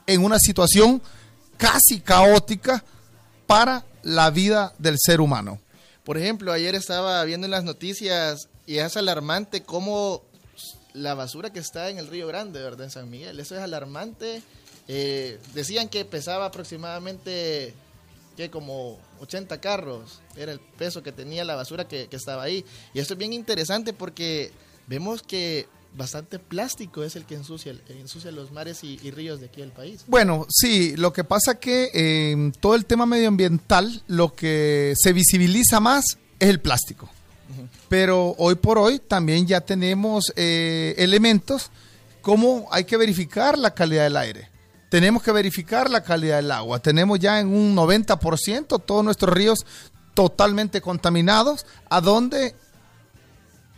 [0.08, 1.02] en una situación
[1.56, 2.84] casi caótica
[3.48, 5.62] para la vida del ser humano.
[6.04, 10.22] Por ejemplo, ayer estaba viendo en las noticias y es alarmante cómo
[10.92, 12.84] la basura que está en el Río Grande, ¿verdad?
[12.84, 13.40] En San Miguel.
[13.40, 14.44] Eso es alarmante.
[14.90, 17.74] Eh, decían que pesaba aproximadamente
[18.36, 22.66] que como 80 carros era el peso que tenía la basura que, que, estaba ahí.
[22.94, 24.52] Y esto es bien interesante porque
[24.88, 29.48] vemos que bastante plástico es el que ensucia, ensucia los mares y, y ríos de
[29.48, 30.04] aquí del país.
[30.08, 35.80] Bueno, sí, lo que pasa que eh, todo el tema medioambiental, lo que se visibiliza
[35.80, 36.06] más
[36.40, 37.10] es el plástico.
[37.50, 37.70] Uh -huh.
[37.90, 41.70] Pero hoy por hoy también ya tenemos eh, elementos
[42.22, 44.53] como hay que verificar la calidad del aire
[44.94, 46.78] tenemos que verificar la calidad del agua.
[46.78, 49.66] Tenemos ya en un 90% todos nuestros ríos
[50.14, 52.56] totalmente contaminados, a donde,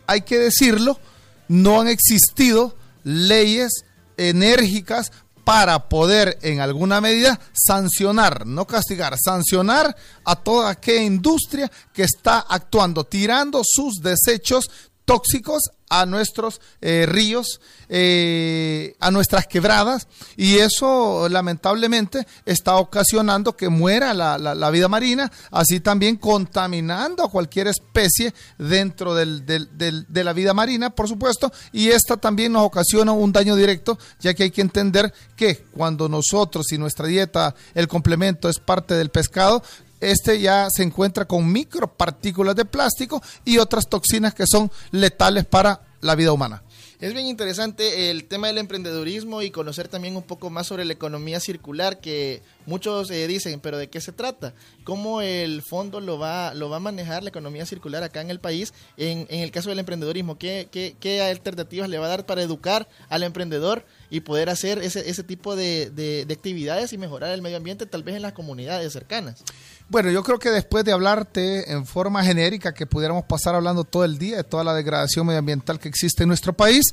[0.06, 1.00] hay que decirlo,
[1.48, 3.86] no han existido leyes
[4.18, 5.10] enérgicas
[5.42, 12.40] para poder en alguna medida sancionar, no castigar, sancionar a toda aquella industria que está
[12.40, 14.68] actuando, tirando sus desechos
[15.06, 23.68] tóxicos a nuestros eh, ríos, eh, a nuestras quebradas, y eso lamentablemente está ocasionando que
[23.68, 30.24] muera la, la, vida marina, así también contaminando a cualquier especie dentro del, del, de
[30.24, 34.42] la vida marina, por supuesto, y esta también nos ocasiona un daño directo, ya que
[34.42, 39.62] hay que entender que cuando nosotros y nuestra dieta, el complemento es parte del pescado,
[40.00, 45.80] este ya se encuentra con micropartículas de plástico y otras toxinas que son letales para
[46.00, 46.62] la vida humana.
[46.98, 50.94] Es bien interesante el tema del emprendedurismo y conocer también un poco más sobre la
[50.94, 54.54] economía circular que muchos eh, dicen, pero ¿de qué se trata?
[54.82, 58.40] ¿Cómo el fondo lo va, lo va a manejar la economía circular acá en el
[58.40, 60.38] país en, en el caso del emprendedurismo?
[60.38, 64.78] ¿Qué, ¿Qué, qué, alternativas le va a dar para educar al emprendedor y poder hacer
[64.78, 68.22] ese, ese tipo de, de, de actividades y mejorar el medio ambiente tal vez en
[68.22, 69.44] las comunidades cercanas?
[69.88, 74.04] Bueno, yo creo que después de hablarte en forma genérica, que pudiéramos pasar hablando todo
[74.04, 76.86] el día de toda la degradación medioambiental que existe en nuestro país,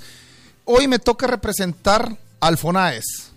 [0.66, 3.32] hoy me toca representar al FONAES.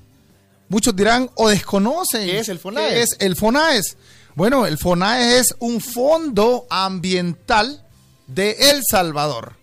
[0.69, 2.27] Muchos dirán o desconocen.
[2.27, 2.92] ¿Qué es el FONAES?
[2.92, 3.97] ¿Qué es el FONAES?
[4.35, 7.83] Bueno, el FONAES es un fondo ambiental
[8.27, 9.55] de El Salvador.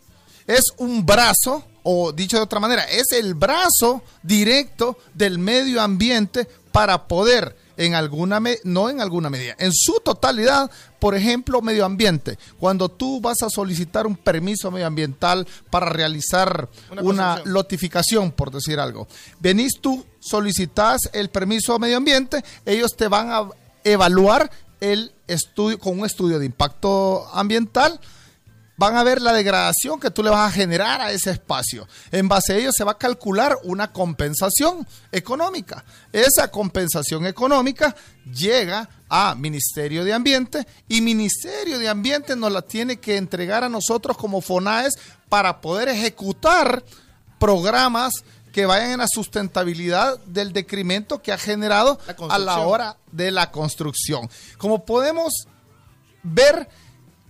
[0.47, 6.47] Es un brazo, o dicho de otra manera, es el brazo directo del medio ambiente
[6.71, 12.37] para poder en alguna no en alguna medida, en su totalidad, por ejemplo, medio ambiente.
[12.59, 18.79] Cuando tú vas a solicitar un permiso medioambiental para realizar una, una lotificación, por decir
[18.79, 19.07] algo,
[19.39, 23.49] venís tú, solicitas el permiso medio ambiente, ellos te van a
[23.83, 27.99] evaluar el estudio con un estudio de impacto ambiental
[28.83, 31.87] van a ver la degradación que tú le vas a generar a ese espacio.
[32.11, 35.85] En base a ello se va a calcular una compensación económica.
[36.11, 42.97] Esa compensación económica llega a Ministerio de Ambiente y Ministerio de Ambiente nos la tiene
[42.97, 44.95] que entregar a nosotros como FONAES
[45.29, 46.83] para poder ejecutar
[47.39, 48.13] programas
[48.51, 53.31] que vayan en la sustentabilidad del decremento que ha generado la a la hora de
[53.31, 54.29] la construcción.
[54.57, 55.47] Como podemos
[56.21, 56.69] ver,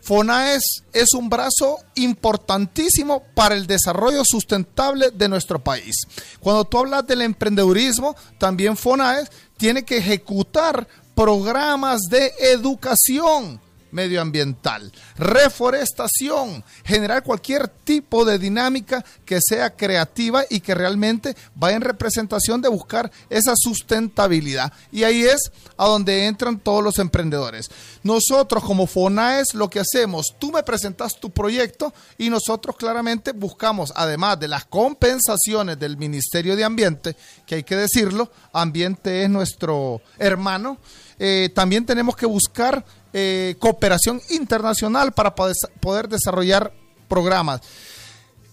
[0.04, 5.96] FONAES es un brazo importantísimo para el desarrollo sustentable de nuestro país.
[6.42, 13.62] Cuando tú hablas del emprendedurismo, también FONAES tiene que ejecutar programas de educación
[13.93, 14.91] medioambiental.
[15.17, 22.62] Reforestación, generar cualquier tipo de dinámica que sea creativa y que realmente vaya en representación
[22.62, 24.73] de buscar esa sustentabilidad.
[24.91, 27.69] Y ahí es a donde entran todos los emprendedores.
[28.03, 33.93] Nosotros como FONAES lo que hacemos, tú me presentas tu proyecto y nosotros claramente buscamos,
[33.95, 40.01] además de las compensaciones del Ministerio de Ambiente, que hay que decirlo, Ambiente es nuestro
[40.17, 40.77] hermano,
[41.19, 46.73] eh, también tenemos que buscar eh, cooperación internacional para poder desarrollar
[47.08, 47.62] programas.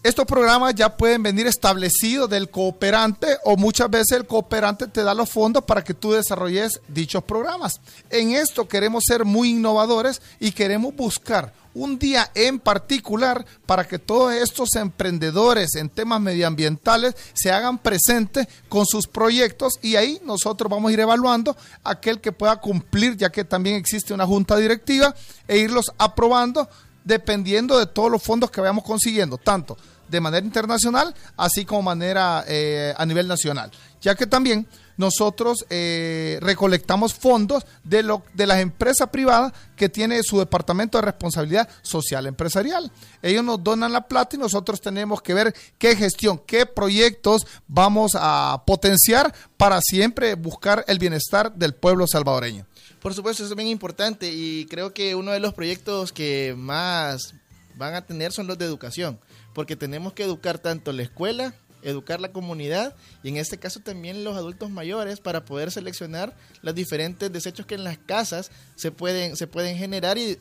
[0.03, 5.13] Estos programas ya pueden venir establecidos del cooperante o muchas veces el cooperante te da
[5.13, 7.83] los fondos para que tú desarrolles dichos programas.
[8.09, 13.99] En esto queremos ser muy innovadores y queremos buscar un día en particular para que
[13.99, 20.71] todos estos emprendedores en temas medioambientales se hagan presentes con sus proyectos y ahí nosotros
[20.71, 25.15] vamos a ir evaluando aquel que pueda cumplir, ya que también existe una junta directiva,
[25.47, 26.69] e irlos aprobando
[27.05, 29.77] dependiendo de todos los fondos que vayamos consiguiendo, tanto
[30.09, 36.39] de manera internacional, así como manera eh, a nivel nacional, ya que también nosotros eh,
[36.43, 42.27] recolectamos fondos de, lo, de las empresas privadas que tiene su departamento de responsabilidad social
[42.27, 42.93] empresarial.
[43.23, 48.13] Ellos nos donan la plata y nosotros tenemos que ver qué gestión, qué proyectos vamos
[48.15, 52.67] a potenciar para siempre buscar el bienestar del pueblo salvadoreño.
[53.01, 57.35] Por supuesto, eso es bien importante y creo que uno de los proyectos que más
[57.77, 59.19] van a tener son los de educación,
[59.55, 64.25] porque tenemos que educar tanto la escuela educar la comunidad y en este caso también
[64.25, 69.37] los adultos mayores para poder seleccionar los diferentes desechos que en las casas se pueden,
[69.37, 70.39] se pueden generar y,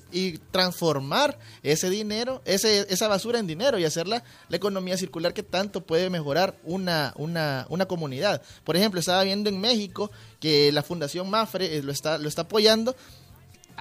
[0.51, 5.85] transformar ese dinero, ese, esa basura en dinero y hacerla la economía circular que tanto
[5.85, 8.41] puede mejorar una, una, una comunidad.
[8.63, 12.43] Por ejemplo, estaba viendo en México que la Fundación Mafre eh, lo está, lo está
[12.43, 12.95] apoyando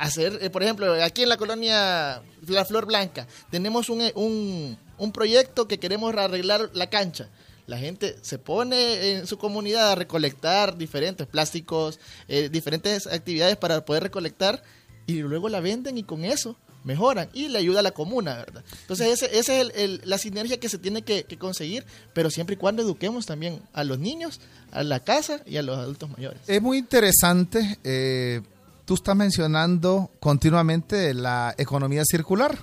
[0.01, 5.13] hacer, eh, por ejemplo, aquí en la colonia La Flor Blanca, tenemos un, un, un
[5.13, 7.29] proyecto que queremos arreglar la cancha
[7.69, 13.85] la gente se pone en su comunidad a recolectar diferentes plásticos, eh, diferentes actividades para
[13.85, 14.63] poder recolectar
[15.07, 18.65] y luego la venden y con eso mejoran y le ayuda a la comuna, ¿verdad?
[18.81, 21.85] Entonces, esa es la sinergia que se tiene que, conseguir,
[22.15, 24.41] pero siempre y cuando eduquemos también a los niños,
[24.73, 26.41] a la casa y a los adultos mayores.
[26.47, 28.41] Es muy interesante, eh,
[28.87, 32.59] tú estás mencionando continuamente la economía circular.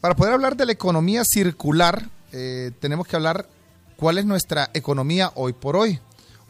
[0.00, 3.48] Para poder hablar de la economía circular, eh, tenemos que hablar
[3.96, 5.98] cuál es nuestra economía hoy por hoy.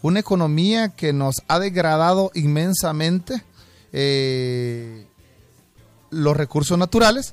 [0.02, 3.42] Una economía que nos ha degradado inmensamente
[3.92, 5.06] eh,
[6.10, 7.32] los recursos naturales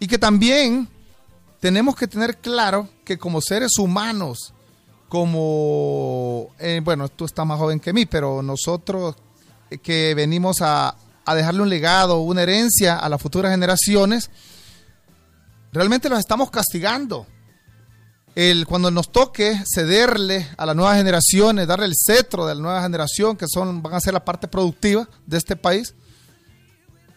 [0.00, 0.88] y que también
[1.60, 4.52] tenemos que tener claro que como seres humanos,
[5.08, 9.14] como, eh, bueno, tú estás más joven que mí, pero nosotros
[9.84, 14.30] que venimos a, a dejarle un legado, una herencia a las futuras generaciones,
[15.72, 17.26] realmente los estamos castigando.
[18.34, 22.82] El, cuando nos toque cederle a las nuevas generaciones, darle el cetro de la nueva
[22.82, 25.94] generación, que son, van a ser la parte productiva de este país,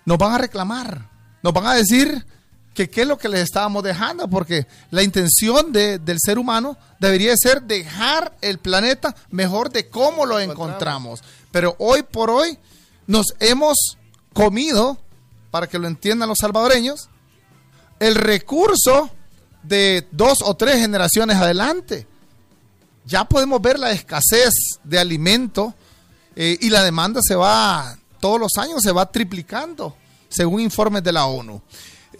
[0.06, 1.10] nos van a reclamar,
[1.44, 2.26] nos van a decir
[2.74, 7.36] que qué es lo que les estábamos dejando, porque la intención del ser humano debería
[7.38, 11.22] ser dejar el planeta mejor de cómo lo encontramos.
[11.52, 12.58] Pero hoy por hoy
[13.08, 13.98] nos hemos
[14.34, 14.98] comido,
[15.52, 17.10] para que lo entiendan los salvadoreños,
[18.02, 19.12] el recurso
[19.62, 22.08] de dos o tres generaciones adelante.
[23.06, 25.76] Ya podemos ver la escasez de alimento
[26.36, 29.96] eh, y la demanda se va, todos los años se va triplicando,
[30.30, 31.62] según informes de la ONU.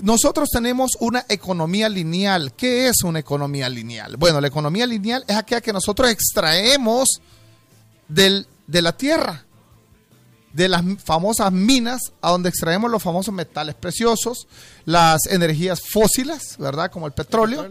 [0.04, 2.54] Nosotros tenemos una economía lineal.
[2.54, 4.18] ¿Qué es una economía lineal?
[4.18, 7.22] Bueno, la economía lineal es aquella que nosotros extraemos
[8.08, 9.46] del, de la tierra
[10.54, 14.48] de las famosas minas a donde extraemos los famosos metales preciosos,
[14.86, 16.92] las energías fósiles, ¿verdad?
[16.92, 17.70] Como el petróleo.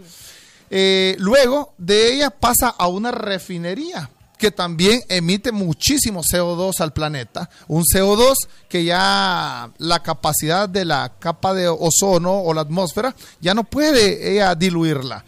[0.71, 4.09] Eh, luego de ella pasa a una refinería
[4.41, 7.51] que también emite muchísimo CO2 al planeta.
[7.69, 8.35] Un CO2
[8.69, 14.33] que ya la capacidad de la capa de ozono o la atmósfera ya no puede
[14.33, 15.25] ella diluirla.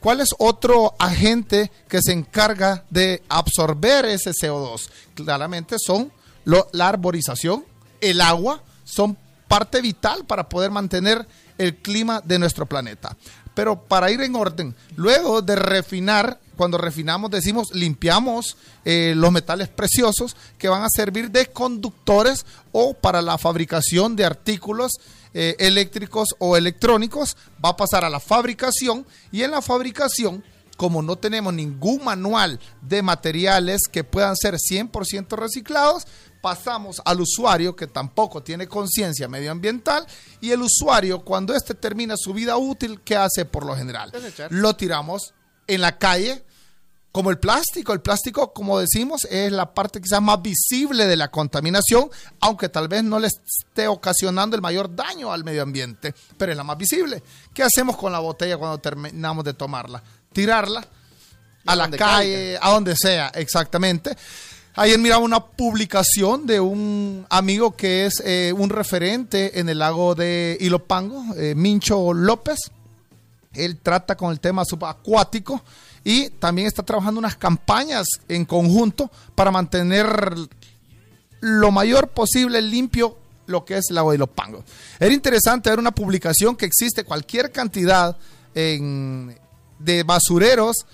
[0.00, 4.88] ¿Cuál es otro agente que se encarga de absorber ese CO2?
[5.14, 6.12] Claramente son
[6.46, 7.64] la arborización,
[8.00, 9.16] el agua, son
[9.48, 11.26] parte vital para poder mantener
[11.58, 13.16] el clima de nuestro planeta.
[13.54, 19.68] Pero para ir en orden, luego de refinar, cuando refinamos decimos limpiamos eh, los metales
[19.68, 24.92] preciosos que van a servir de conductores o para la fabricación de artículos
[25.32, 30.44] eh, eléctricos o electrónicos, va a pasar a la fabricación y en la fabricación
[30.76, 36.06] como no tenemos ningún manual de materiales que puedan ser 100% reciclados,
[36.46, 40.06] pasamos al usuario que tampoco tiene conciencia medioambiental
[40.40, 44.12] y el usuario cuando éste termina su vida útil, ¿qué hace por lo general?
[44.50, 45.34] Lo tiramos
[45.66, 46.44] en la calle
[47.10, 47.92] como el plástico.
[47.92, 52.86] El plástico, como decimos, es la parte quizás más visible de la contaminación, aunque tal
[52.86, 56.78] vez no le esté ocasionando el mayor daño al medio ambiente, pero es la más
[56.78, 57.24] visible.
[57.52, 60.00] ¿Qué hacemos con la botella cuando terminamos de tomarla?
[60.32, 60.86] Tirarla
[61.66, 64.16] a la calle, a donde sea, exactamente.
[64.78, 70.14] Ayer miraba una publicación de un amigo que es eh, un referente en el lago
[70.14, 72.58] de Ilopango, eh, Mincho López.
[73.54, 75.62] Él trata con el tema subacuático
[76.04, 80.34] y también está trabajando unas campañas en conjunto para mantener
[81.40, 83.16] lo mayor posible limpio
[83.46, 84.62] lo que es el lago de Ilopango.
[85.00, 88.14] Era interesante ver una publicación que existe cualquier cantidad
[88.52, 90.84] de basureros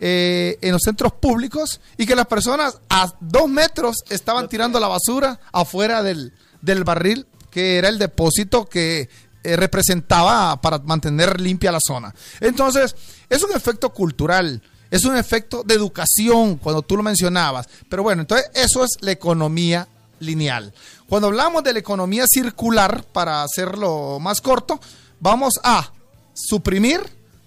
[0.00, 4.88] eh, en los centros públicos y que las personas a dos metros estaban tirando la
[4.88, 6.32] basura afuera del,
[6.62, 9.08] del barril que era el depósito que
[9.42, 12.14] eh, representaba para mantener limpia la zona.
[12.40, 12.94] Entonces,
[13.28, 17.68] es un efecto cultural, es un efecto de educación, cuando tú lo mencionabas.
[17.88, 19.88] Pero bueno, entonces eso es la economía
[20.20, 20.74] lineal.
[21.08, 24.80] Cuando hablamos de la economía circular, para hacerlo más corto,
[25.20, 25.92] vamos a
[26.34, 27.00] suprimir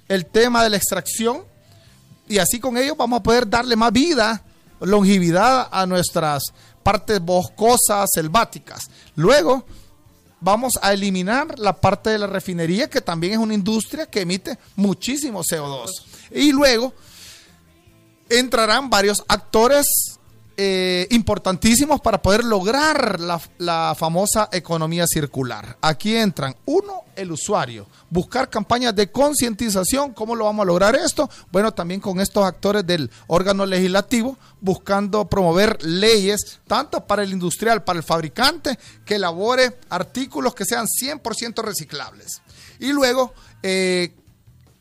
[0.08, 1.44] el tema de la extracción
[2.32, 4.42] y así con ello vamos a poder darle más vida,
[4.80, 6.44] longevidad a nuestras
[6.82, 8.90] partes boscosas, selváticas.
[9.16, 9.66] Luego
[10.40, 14.58] vamos a eliminar la parte de la refinería, que también es una industria que emite
[14.78, 15.90] muchísimo CO2.
[16.32, 16.94] Y luego
[18.30, 19.86] entrarán varios actores
[20.58, 25.78] eh, importantísimos para poder lograr la, famosa economía circular.
[25.82, 27.88] Aquí entran, uno, el usuario.
[28.10, 30.14] Buscar campañas de concientización.
[30.14, 31.30] ¿Cómo lo vamos a lograr esto?
[31.52, 37.84] Bueno, también con estos actores del órgano legislativo, buscando promover leyes, tanto para el industrial,
[37.84, 42.42] para el fabricante, que elabore artículos que sean 100% reciclables.
[42.80, 43.34] Y luego,
[43.64, 44.14] eh,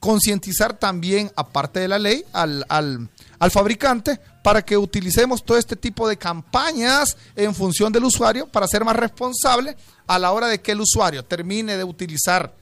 [0.01, 3.09] concientizar también, aparte de la ley, al,
[3.41, 8.69] al fabricante para que utilicemos todo este tipo de campañas en función del usuario para
[8.69, 9.77] ser más responsable
[10.07, 12.55] a la hora de que el usuario termine de utilizar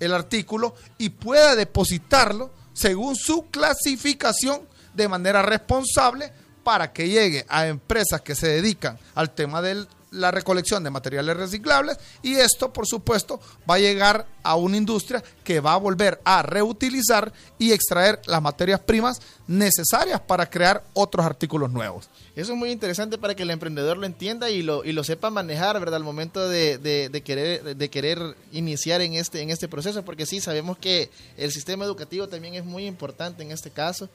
[0.00, 4.62] el artículo y pueda depositarlo según su clasificación
[4.92, 6.32] de manera responsable
[6.64, 11.36] para que llegue a empresas que se dedican al tema de la recolección de materiales
[11.36, 16.20] reciclables y esto por supuesto va a llegar a una industria que va a volver
[16.24, 22.08] a reutilizar y extraer las materias primas necesarias para crear otros artículos nuevos.
[22.36, 25.30] Eso es muy interesante para que el emprendedor lo entienda y lo, y lo sepa
[25.30, 25.96] manejar, ¿verdad?
[25.96, 28.18] Al momento de, de- querer, de querer
[28.52, 32.64] iniciar en este, en este proceso, porque sí, sabemos que el sistema educativo también es
[32.64, 34.08] muy importante en este caso,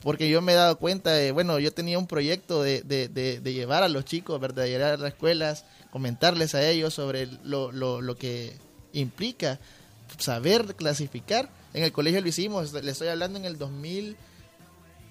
[0.00, 3.52] porque yo me he dado cuenta, de, bueno, yo tenía un proyecto de, de- de-
[3.54, 4.64] llevar a los chicos, ¿verdad?
[4.64, 8.56] De llevar a las escuelas, comentarles a ellos sobre lo, lo- lo que
[8.92, 9.58] implica
[10.18, 11.48] saber clasificar.
[11.72, 14.16] En el colegio lo hicimos, le estoy hablando en el 2000,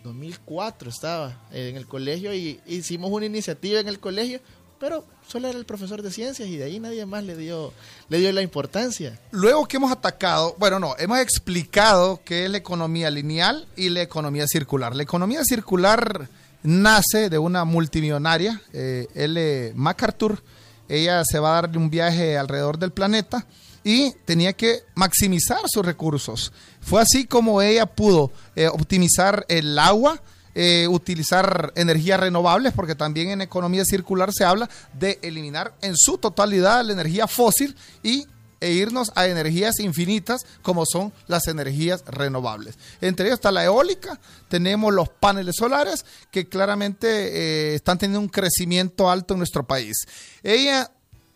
[0.03, 4.39] 2004 estaba eh, en el colegio y hicimos una iniciativa en el colegio,
[4.83, 7.71] pero solo era el profesor de ciencias y de ahí nadie más le dio,
[8.09, 9.17] le dio la importancia.
[9.31, 14.01] Luego que hemos atacado, bueno, no, hemos explicado qué es la economía lineal y la
[14.01, 14.93] economía circular.
[14.93, 16.27] La economía circular
[16.63, 19.71] nace de una multimillonaria, eh, L.
[19.73, 20.43] MacArthur.
[20.89, 23.47] Ella se va a dar un viaje alrededor del planeta
[23.85, 26.51] y tenía que maximizar sus recursos.
[26.81, 30.21] Fue así como ella pudo eh, optimizar el agua,
[30.55, 36.17] eh, utilizar energías renovables, porque también en economía circular se habla de eliminar en su
[36.17, 38.27] totalidad la energía fósil y
[38.63, 42.77] e irnos a energías infinitas como son las energías renovables.
[43.01, 48.29] Entre ellas está la eólica, tenemos los paneles solares que claramente eh, están teniendo un
[48.29, 49.97] crecimiento alto en nuestro país.
[50.43, 50.89] Ella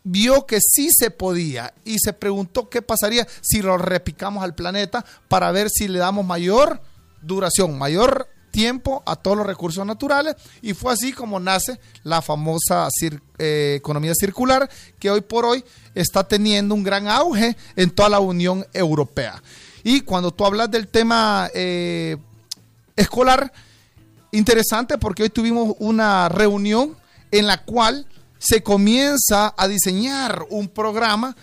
[0.05, 5.03] vio que sí se podía y se preguntó qué pasaría si lo repicamos al planeta
[5.27, 6.79] para ver si le damos mayor
[7.21, 12.89] duración, mayor tiempo a todos los recursos naturales y fue así como nace la famosa
[13.37, 18.19] eh, economía circular que hoy por hoy está teniendo un gran auge en toda la
[18.19, 19.43] Unión Europea.
[19.83, 22.17] Y cuando tú hablas del tema eh,
[22.95, 23.53] escolar,
[24.31, 26.97] interesante porque hoy tuvimos una reunión
[27.29, 28.07] en la cual
[28.39, 31.35] se comienza a diseñar un programa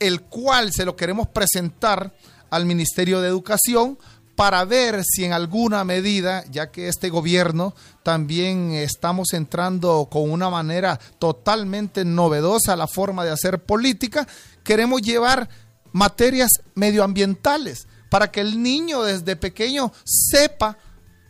[0.00, 2.12] el cual se lo queremos presentar
[2.50, 3.96] al Ministerio de Educación
[4.36, 10.50] para ver si en alguna medida, ya que este gobierno también estamos entrando con una
[10.50, 14.28] manera totalmente novedosa a la forma de hacer política,
[14.62, 15.48] queremos llevar
[15.92, 20.76] materias medioambientales para que el niño desde pequeño sepa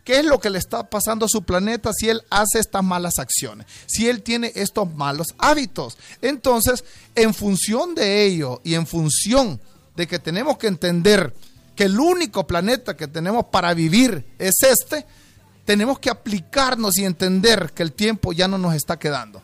[0.05, 3.19] qué es lo que le está pasando a su planeta si él hace estas malas
[3.19, 5.97] acciones, si él tiene estos malos hábitos.
[6.23, 6.85] Entonces,
[7.15, 9.61] en función de ello y en función
[9.95, 11.33] de que tenemos que entender
[11.77, 15.07] que el único planeta que tenemos para vivir es este,
[15.65, 19.43] tenemos que aplicarnos y entender que el tiempo ya no nos está quedando.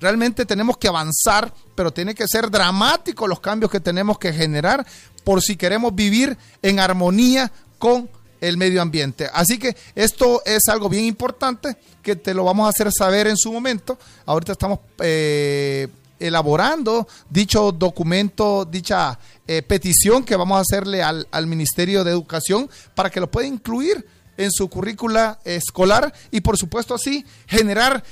[0.00, 4.84] Realmente tenemos que avanzar, pero tiene que ser dramático los cambios que tenemos que generar
[5.24, 9.30] por si queremos vivir en armonía con el medio ambiente.
[9.32, 13.36] Así que esto es algo bien importante que te lo vamos a hacer saber en
[13.36, 13.98] su momento.
[14.26, 15.88] Ahorita estamos eh,
[16.18, 22.68] elaborando dicho documento, dicha eh, petición que vamos a hacerle al, al Ministerio de Educación
[22.94, 24.06] para que lo pueda incluir
[24.36, 28.02] en su currícula escolar y por supuesto así generar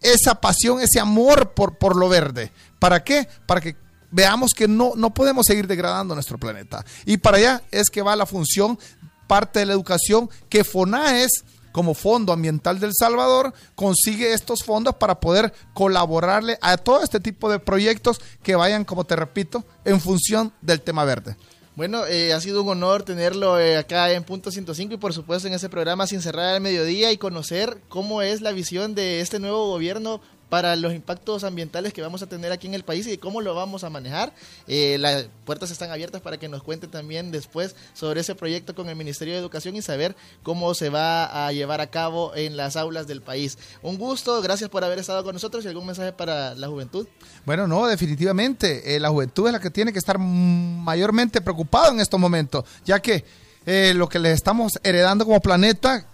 [0.00, 2.52] esa pasión, ese amor por, por lo verde.
[2.78, 3.28] ¿Para qué?
[3.46, 3.76] Para que
[4.10, 6.84] veamos que no, no podemos seguir degradando nuestro planeta.
[7.06, 8.78] Y para allá es que va la función,
[9.26, 15.18] parte de la educación, que FONAES, como Fondo Ambiental del Salvador, consigue estos fondos para
[15.18, 20.52] poder colaborarle a todo este tipo de proyectos que vayan, como te repito, en función
[20.60, 21.36] del tema verde.
[21.74, 25.48] Bueno, eh, ha sido un honor tenerlo eh, acá en Punto 105 y por supuesto
[25.48, 29.38] en ese programa Sin Cerrar al Mediodía y conocer cómo es la visión de este
[29.38, 30.20] nuevo gobierno
[30.52, 33.54] para los impactos ambientales que vamos a tener aquí en el país y cómo lo
[33.54, 34.34] vamos a manejar.
[34.68, 38.86] Eh, las puertas están abiertas para que nos cuente también después sobre ese proyecto con
[38.90, 42.76] el Ministerio de Educación y saber cómo se va a llevar a cabo en las
[42.76, 43.56] aulas del país.
[43.80, 47.08] Un gusto, gracias por haber estado con nosotros y algún mensaje para la juventud.
[47.46, 48.94] Bueno, no, definitivamente.
[48.94, 53.00] eh, la juventud es la que tiene que estar mayormente preocupada en estos momentos, ya
[53.00, 53.24] que
[53.64, 56.06] eh, lo que les estamos heredando como planeta,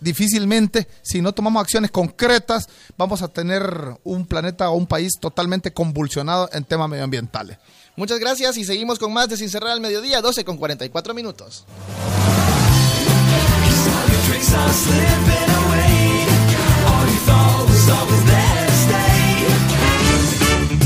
[0.00, 3.62] difícilmente, si no tomamos acciones concretas, vamos a tener
[4.04, 7.58] un planeta o un país totalmente convulsionado en temas medioambientales.
[7.96, 11.64] Muchas gracias y seguimos con más de Sin Cerrar al Mediodía, 12 con 44 minutos.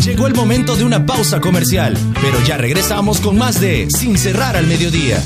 [0.04, 4.56] Llegó el momento de una pausa comercial, pero ya regresamos con más de Sin cerrar
[4.56, 5.22] al mediodía.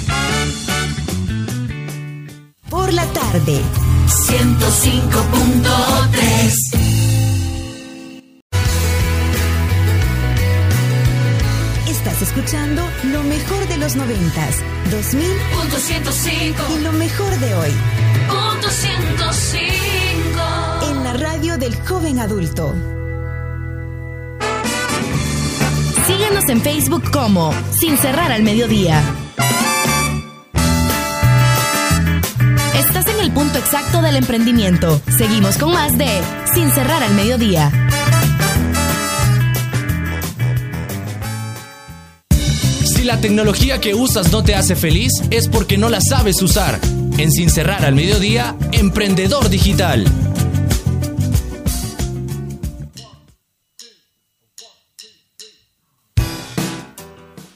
[2.71, 3.61] Por la tarde.
[4.07, 6.77] 105.3
[11.89, 15.27] Estás escuchando lo mejor de los noventas, 2000
[15.59, 17.71] Punto 105 y lo mejor de hoy.
[18.29, 22.75] Punto 105 En la radio del joven adulto.
[26.07, 29.03] Síguenos en Facebook como Sin Cerrar al Mediodía.
[32.79, 35.01] Estás en el punto exacto del emprendimiento.
[35.16, 36.20] Seguimos con más de
[36.55, 37.72] Sin Cerrar al Mediodía.
[42.85, 46.79] Si la tecnología que usas no te hace feliz, es porque no la sabes usar.
[47.16, 50.05] En Sin cerrar al mediodía, Emprendedor Digital.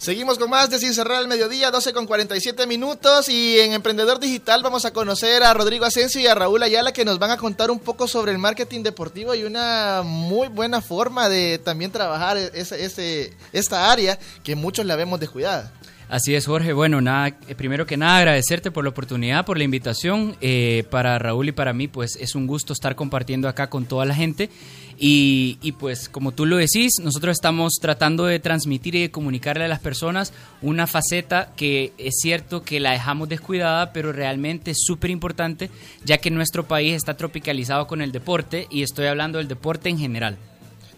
[0.00, 4.18] Seguimos con más de Sin Cerrar el Mediodía, 12 con 47 minutos y en Emprendedor
[4.18, 7.36] Digital vamos a conocer a Rodrigo Asensio y a Raúl Ayala que nos van a
[7.36, 12.38] contar un poco sobre el marketing deportivo y una muy buena forma de también trabajar
[12.38, 15.70] ese, esta área que muchos la vemos descuidada.
[16.10, 16.72] Así es, Jorge.
[16.72, 20.34] Bueno, nada, eh, primero que nada agradecerte por la oportunidad, por la invitación.
[20.40, 24.04] Eh, para Raúl y para mí, pues es un gusto estar compartiendo acá con toda
[24.04, 24.50] la gente.
[24.98, 29.68] Y, pues como tú lo decís, nosotros estamos tratando de transmitir y de comunicarle a
[29.68, 30.32] las personas
[30.62, 35.70] una faceta que es cierto que la dejamos descuidada, pero realmente es súper importante,
[36.04, 39.98] ya que nuestro país está tropicalizado con el deporte y estoy hablando del deporte en
[39.98, 40.36] general.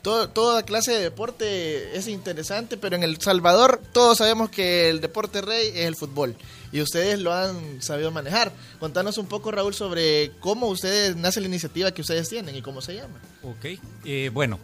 [0.03, 5.41] Toda clase de deporte es interesante, pero en El Salvador todos sabemos que el deporte
[5.41, 6.37] rey es el fútbol
[6.73, 8.51] y ustedes lo han sabido manejar.
[8.81, 12.81] Contanos un poco, Raúl, sobre cómo ustedes nace la iniciativa que ustedes tienen y cómo
[12.81, 13.21] se llama.
[13.43, 14.59] Ok, eh, bueno,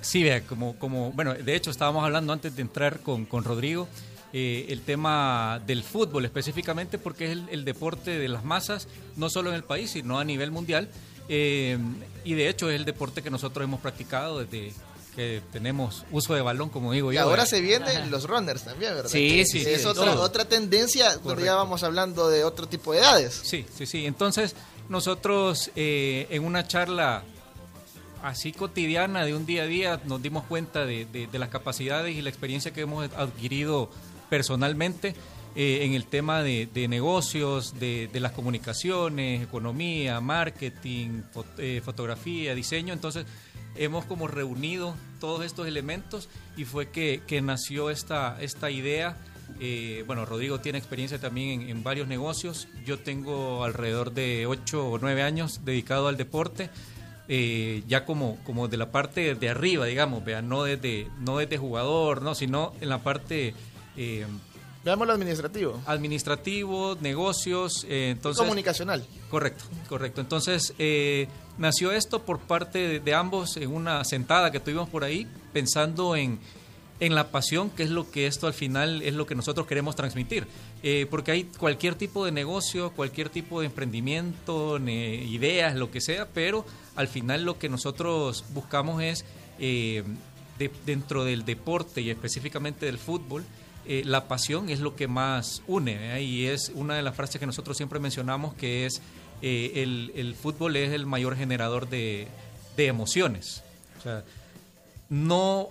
[0.00, 3.88] sí, vea, como, como, bueno, de hecho estábamos hablando antes de entrar con, con Rodrigo,
[4.32, 9.50] eh, el tema del fútbol específicamente porque es el deporte de las masas, no solo
[9.50, 10.88] en el país, sino a nivel mundial.
[11.28, 11.78] Eh,
[12.24, 14.72] y de hecho es el deporte que nosotros hemos practicado desde
[15.16, 17.20] que tenemos uso de balón, como digo Y yo.
[17.22, 17.46] ahora ¿verdad?
[17.50, 19.08] se vienen los runners también, ¿verdad?
[19.10, 20.22] Sí, Que sí, Es sí, otra, todo.
[20.22, 23.40] otra tendencia donde ya vamos hablando de otro tipo de edades.
[23.44, 24.06] Sí, sí, sí.
[24.06, 24.56] Entonces,
[24.88, 27.22] nosotros eh, en una charla
[28.24, 32.16] así cotidiana de un día a día nos dimos cuenta de, de- de las capacidades
[32.16, 33.90] y la experiencia que hemos adquirido
[34.30, 35.14] personalmente
[35.56, 41.22] eh, en el tema de, de negocios, de, de las comunicaciones, economía, marketing,
[41.58, 42.92] eh, fotografía, diseño.
[42.92, 43.24] Entonces,
[43.76, 49.16] hemos como reunido todos estos elementos y fue que, que nació esta, esta idea
[49.60, 52.66] Eh, bueno, Rodrigo tiene experiencia también en, en varios negocios.
[52.84, 56.70] Yo tengo alrededor de 8 o 9 años dedicado al deporte.
[57.86, 62.22] ya como, como de la parte de arriba, digamos, vea, no desde, no desde jugador,
[62.22, 63.54] no, sino en la parte
[64.84, 65.80] Veamos lo administrativo.
[65.86, 69.04] administrativo, negocios, eh, entonces Comunicacional.
[69.30, 70.20] Correcto, correcto.
[70.20, 71.26] Entonces, eh,
[71.58, 76.16] nació esto por parte de, de ambos en una sentada que tuvimos por ahí, pensando
[76.16, 76.38] en,
[77.00, 79.96] en la pasión, que es lo que esto al final es lo que nosotros queremos
[79.96, 80.46] transmitir.
[80.82, 86.00] Eh, porque hay cualquier tipo de negocio, cualquier tipo de emprendimiento, ne- ideas, lo que
[86.02, 86.64] sea, pero
[86.94, 89.24] al final lo que nosotros buscamos es,
[89.58, 90.04] eh,
[90.58, 93.44] de- dentro del deporte y específicamente del fútbol,
[93.86, 96.22] eh, la pasión es lo que más une ¿eh?
[96.22, 99.00] y es una de las frases que nosotros siempre mencionamos que es
[99.42, 102.28] eh, el, el fútbol es el mayor generador de,
[102.76, 103.62] de emociones.
[103.98, 104.24] O sea,
[105.10, 105.68] no,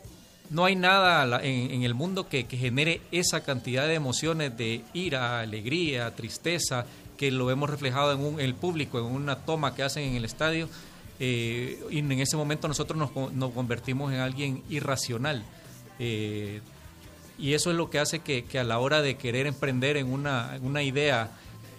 [0.50, 4.84] no hay nada en, en el mundo que, que genere esa cantidad de emociones de
[4.94, 6.86] ira, alegría, tristeza,
[7.18, 10.16] que lo hemos reflejado en, un- en el público, en una toma que hacen en
[10.16, 10.68] el estadio.
[11.20, 15.44] eh, y en ese momento nosotros nos, nos convertimos en alguien irracional.
[16.00, 16.62] Eh,
[17.38, 20.12] y eso es lo que hace que, que a la hora de querer emprender en
[20.12, 21.32] una, una idea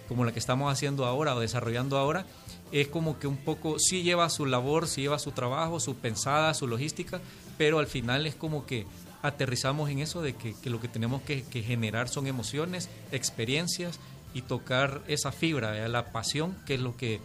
[0.07, 2.25] como la que estamos haciendo ahora o desarrollando ahora,
[2.71, 6.53] es como que un poco, sí lleva su labor, sí lleva su trabajo, su pensada,
[6.53, 7.21] su logística,
[7.57, 8.85] pero al final es como que
[9.21, 13.99] aterrizamos en eso de que, que lo que tenemos que, generar son emociones, experiencias
[14.33, 17.19] y tocar esa fibra, la pasión, que es lo que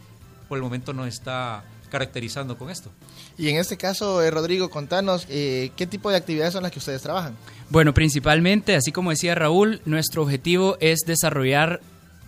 [0.49, 2.91] por el momento nos está caracterizando con esto.
[3.36, 6.78] Y en este caso, eh, Rodrigo, contanos eh, qué tipo de actividades son las que
[6.78, 7.36] ustedes trabajan.
[7.68, 11.80] Bueno, principalmente, así como decía Raúl, nuestro objetivo es desarrollar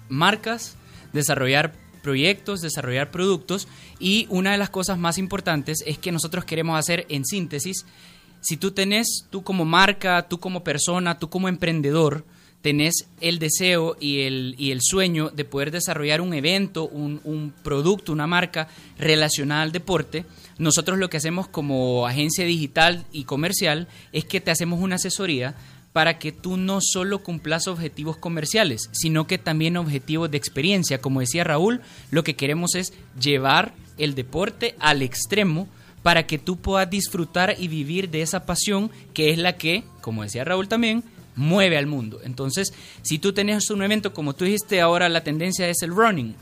[0.09, 0.77] marcas,
[1.13, 6.79] desarrollar proyectos, desarrollar productos y una de las cosas más importantes es que nosotros queremos
[6.79, 7.87] hacer en síntesis,
[8.43, 12.25] si tú tenés, tú como marca, tú como persona, tú como emprendedor,
[12.63, 17.53] tenés el deseo y el, y el sueño de poder desarrollar un evento, un, un
[17.63, 20.25] producto, una marca relacionada al deporte,
[20.59, 25.55] nosotros lo que hacemos como agencia digital y comercial es que te hacemos una asesoría
[25.93, 31.01] para que tú no solo cumplas objetivos comerciales, sino que también objetivos de experiencia.
[31.01, 35.69] Como decía Raúl, lo que queremos es llevar el deporte al extremo
[36.03, 40.23] para que tú puedas disfrutar y vivir de esa pasión que es la que, como
[40.23, 41.05] decía Raúl también,
[41.35, 42.21] mueve al mundo.
[42.25, 42.73] Entonces,
[43.03, 46.35] si tú tenés un evento, como tú dijiste ahora, la tendencia es el running,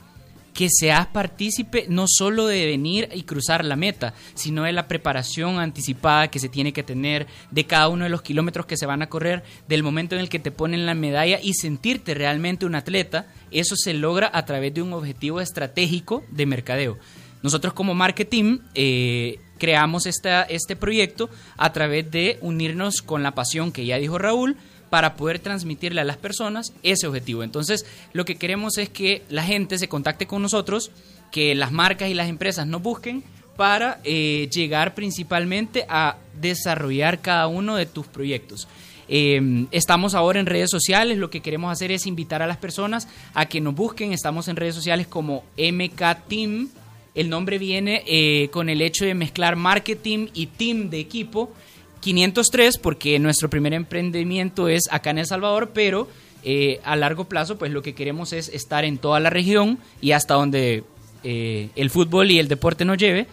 [0.53, 5.59] que seas partícipe no solo de venir y cruzar la meta, sino de la preparación
[5.59, 9.03] anticipada que se tiene que tener de cada uno de los kilómetros que se van
[9.03, 12.75] a correr, del momento en el que te ponen la medalla y sentirte realmente un
[12.75, 16.99] atleta, eso se logra a través de un objetivo estratégico de mercadeo.
[17.43, 23.73] Nosotros como marketing eh, creamos esta, este proyecto a través de unirnos con la pasión
[23.73, 24.57] que ya dijo Raúl,
[24.91, 27.43] para poder transmitirle a las personas ese objetivo.
[27.43, 30.91] Entonces, lo que queremos es que la gente se contacte con nosotros,
[31.31, 33.23] que las marcas y las empresas nos busquen
[33.57, 38.69] para eh, llegar principalmente a desarrollar cada uno de tus proyectos.
[39.13, 43.09] Eh, estamos ahora en redes sociales, lo que queremos hacer es invitar a las personas
[43.35, 46.69] a que nos busquen, estamos en redes sociales como MK Team,
[47.15, 51.53] el nombre viene eh, con el hecho de mezclar marketing y team de equipo,
[52.01, 56.09] 503 porque nuestro primer emprendimiento es acá en El Salvador, pero
[56.43, 60.13] eh, a largo plazo pues lo que queremos es estar en toda la región y
[60.13, 60.85] hasta donde
[61.23, 63.27] eh, el fútbol y el deporte nos lleve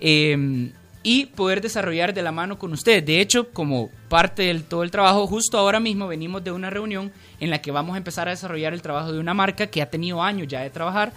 [0.00, 0.70] eh,
[1.02, 3.06] y poder desarrollar de la mano con ustedes.
[3.06, 7.12] De hecho, como parte del todo el trabajo, justo ahora mismo venimos de una reunión
[7.40, 9.88] en la que vamos a empezar a desarrollar el trabajo de una marca que ha
[9.88, 11.12] tenido años ya de trabajar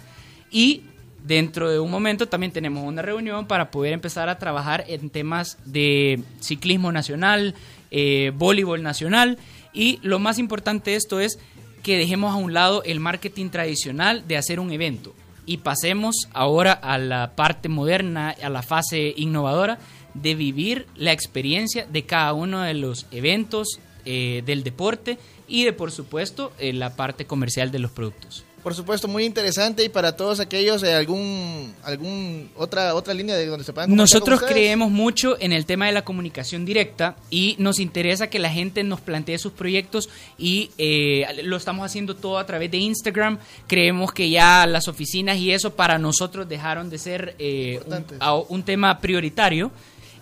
[0.50, 0.82] y
[1.24, 5.56] Dentro de un momento también tenemos una reunión para poder empezar a trabajar en temas
[5.64, 7.54] de ciclismo nacional,
[7.92, 9.38] eh, voleibol nacional
[9.72, 11.38] y lo más importante de esto es
[11.82, 15.14] que dejemos a un lado el marketing tradicional de hacer un evento
[15.46, 19.78] y pasemos ahora a la parte moderna, a la fase innovadora
[20.14, 25.72] de vivir la experiencia de cada uno de los eventos eh, del deporte y de
[25.72, 28.44] por supuesto eh, la parte comercial de los productos.
[28.62, 33.46] Por supuesto, muy interesante y para todos aquellos, eh, algún, algún otra otra línea de
[33.46, 37.56] donde se puedan Nosotros con creemos mucho en el tema de la comunicación directa y
[37.58, 40.08] nos interesa que la gente nos plantee sus proyectos
[40.38, 43.38] y eh, lo estamos haciendo todo a través de Instagram.
[43.66, 47.80] Creemos que ya las oficinas y eso para nosotros dejaron de ser eh,
[48.48, 49.72] un tema prioritario.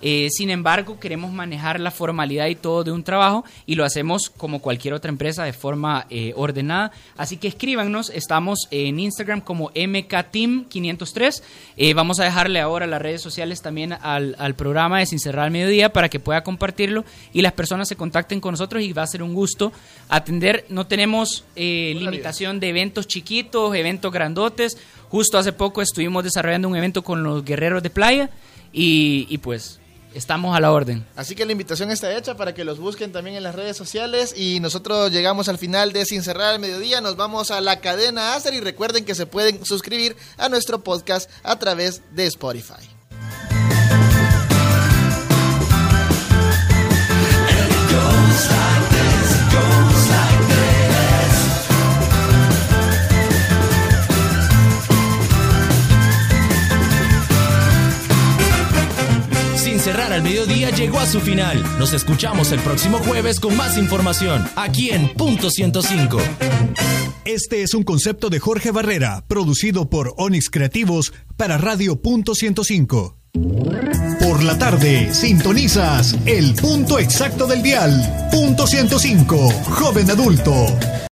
[0.03, 4.31] Eh, sin embargo, queremos manejar la formalidad y todo de un trabajo y lo hacemos
[4.31, 6.93] como cualquier otra empresa de forma eh, ordenada.
[7.17, 11.43] Así que escríbanos, estamos en Instagram como MKTeam503.
[11.77, 15.47] Eh, vamos a dejarle ahora las redes sociales también al, al programa de Sin Cerrar
[15.47, 19.03] al Mediodía para que pueda compartirlo y las personas se contacten con nosotros y va
[19.03, 19.73] a ser un gusto
[20.09, 20.65] atender.
[20.69, 24.79] No tenemos limitación de eventos chiquitos, eventos grandotes.
[25.09, 28.31] Justo hace poco estuvimos desarrollando un evento con los guerreros de playa
[28.73, 29.80] y, y pues
[30.15, 31.07] estamos a la orden.
[31.17, 34.35] Así que la invitación está hecha para que los busquen también en las redes sociales
[34.37, 38.35] y nosotros llegamos al final de Sin Cerrar al Mediodía, nos vamos a la cadena
[38.35, 42.89] Acer y recuerden que se pueden suscribir a nuestro podcast a través de Spotify.
[59.91, 61.61] Cerrar al mediodía llegó a su final.
[61.77, 66.19] Nos escuchamos el próximo jueves con más información, aquí en Punto 105.
[67.25, 73.17] Este es un concepto de Jorge Barrera, producido por Onix Creativos para Radio Punto 105.
[74.21, 78.29] Por la tarde, sintonizas el punto exacto del dial.
[78.31, 80.67] Punto 105, joven adulto.